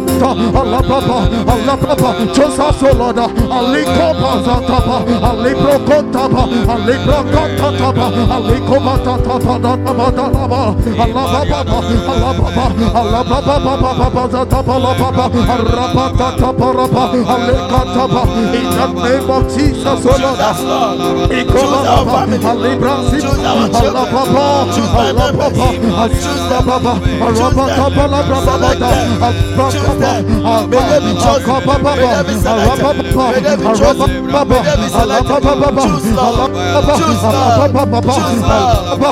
[0.21, 1.17] Alabata,
[1.51, 3.25] Alababa, Allah, Josa Solana,
[3.57, 4.97] Aliko Bazataba,
[5.29, 6.41] Alibro Kotaba,
[6.73, 10.61] Alibro Kotataba, Aliko Batataba, Natabatanaba,
[11.01, 11.79] Alababa,
[12.11, 17.03] Alababa, Alababa, Baba Zataba, Lababa, Arabata, Taparaba,
[17.33, 18.21] Alikataba,
[18.53, 20.49] in the name of Jesus, Solana,
[21.29, 22.19] Ikobaba,
[22.51, 22.93] Alibra,
[23.81, 24.45] Alababa,
[25.01, 28.55] Alababa, Alababa, Alababa, Alababa,
[29.61, 31.01] Alababa, May there.
[31.01, 31.83] May.
[31.83, 32.07] May.
[32.51, 33.41] May.
[35.81, 36.51] Choose love.
[36.97, 37.71] Choose love.
[38.15, 38.71] Choose love.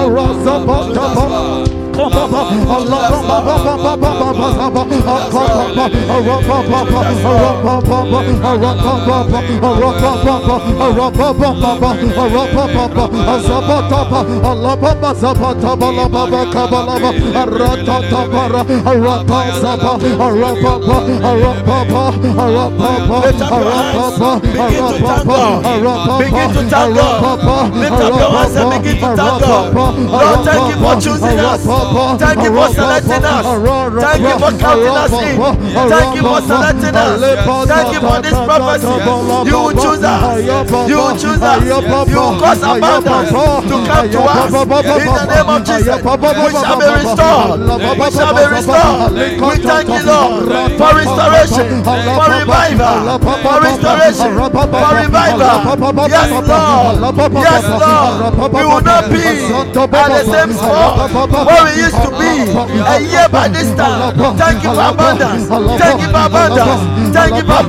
[0.00, 1.24] Arazabataba,
[26.18, 26.94] Begin to thank.
[27.76, 29.40] Lift up your hands and begin to thank.
[30.12, 31.62] Lord, thank you for choosing us.
[32.18, 33.44] Thank you for selecting us.
[34.02, 35.36] Thank you for counting us in.
[35.88, 37.20] Thank you for selecting us.
[37.66, 38.86] Thank you for this prophecy.
[39.46, 40.22] You will choose us.
[40.90, 41.62] You will choose us.
[42.10, 43.30] You will cause abundance
[43.70, 44.50] to come to us.
[44.96, 47.60] In the name of Jesus, we shall be restored.
[47.96, 49.12] We shall be restored.
[49.46, 50.44] We thank you, Lord,
[50.76, 54.30] for restoration, for revival, for restoration,
[54.82, 55.56] for revival.
[56.10, 56.94] Yes, Lord.
[57.46, 58.52] Yes, Lord.
[58.56, 61.10] We will not be at the same spot
[61.76, 62.32] used to be
[62.80, 64.14] a year by this time.
[64.36, 64.96] Thank you for.
[65.78, 66.26] Thank you for.
[67.12, 67.62] Thank you for.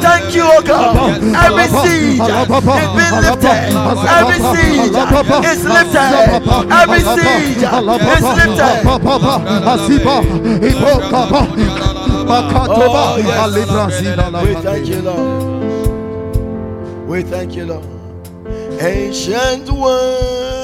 [0.00, 0.96] Thank you, oh God.
[1.32, 2.48] Every siege is
[2.96, 3.72] being lifted.
[4.18, 4.96] Every siege
[5.50, 6.12] is lifted.
[6.72, 8.76] Every siege is lifted.
[12.34, 13.38] Oh, yes.
[14.44, 15.26] We thank you, Lord.
[17.08, 17.84] We thank you, Lord.
[18.80, 20.61] Ancient one,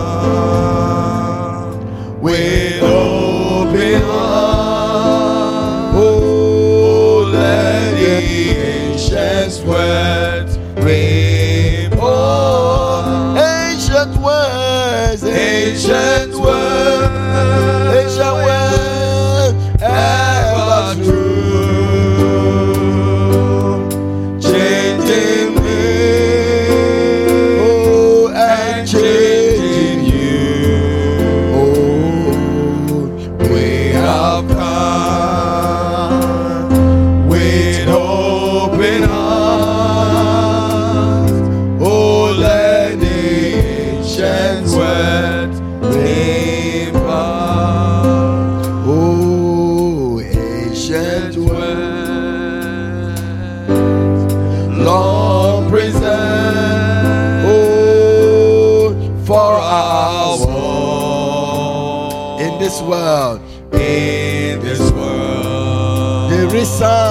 [63.10, 63.42] world.
[63.74, 67.09] In this world, there is sound.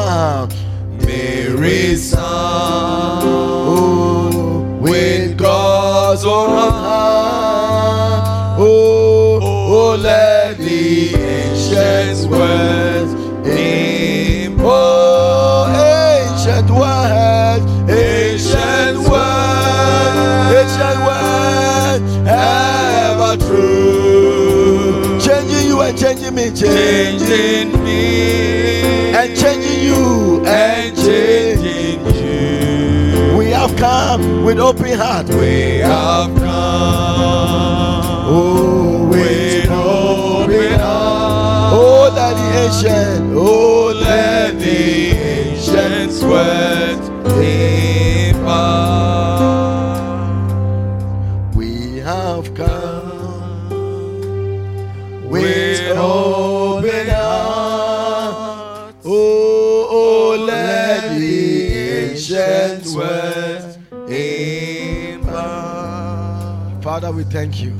[26.39, 33.36] Changing me, and changing you and changing you.
[33.36, 35.28] We have come with open heart.
[35.28, 36.47] We have come.
[38.31, 41.73] Oh, with open heart.
[41.74, 43.32] Oh, let the ancient.
[43.35, 46.88] Oh, let the ancient words
[67.09, 67.74] Father, we thank you.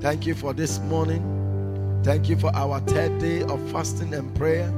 [0.00, 2.00] Thank you for this morning.
[2.04, 4.68] Thank you for our third day of fasting and prayer.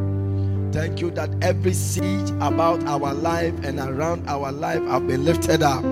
[0.73, 5.63] Thank you that every siege about our life and around our life have been lifted
[5.63, 5.85] up.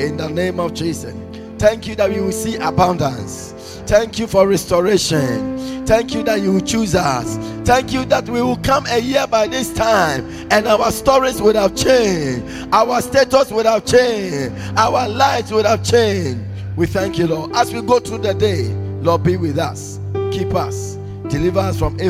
[0.00, 1.14] In the name of Jesus.
[1.58, 3.52] Thank you that we will see abundance.
[3.84, 5.84] Thank you for restoration.
[5.84, 7.36] Thank you that you will choose us.
[7.66, 11.56] Thank you that we will come a year by this time and our stories would
[11.56, 12.72] have changed.
[12.72, 14.56] Our status would have changed.
[14.78, 16.46] Our lives would have changed.
[16.76, 17.52] We thank you, Lord.
[17.54, 18.68] As we go through the day,
[19.02, 19.98] Lord, be with us.
[20.32, 20.96] Keep us.
[21.28, 22.08] Deliver us from evil.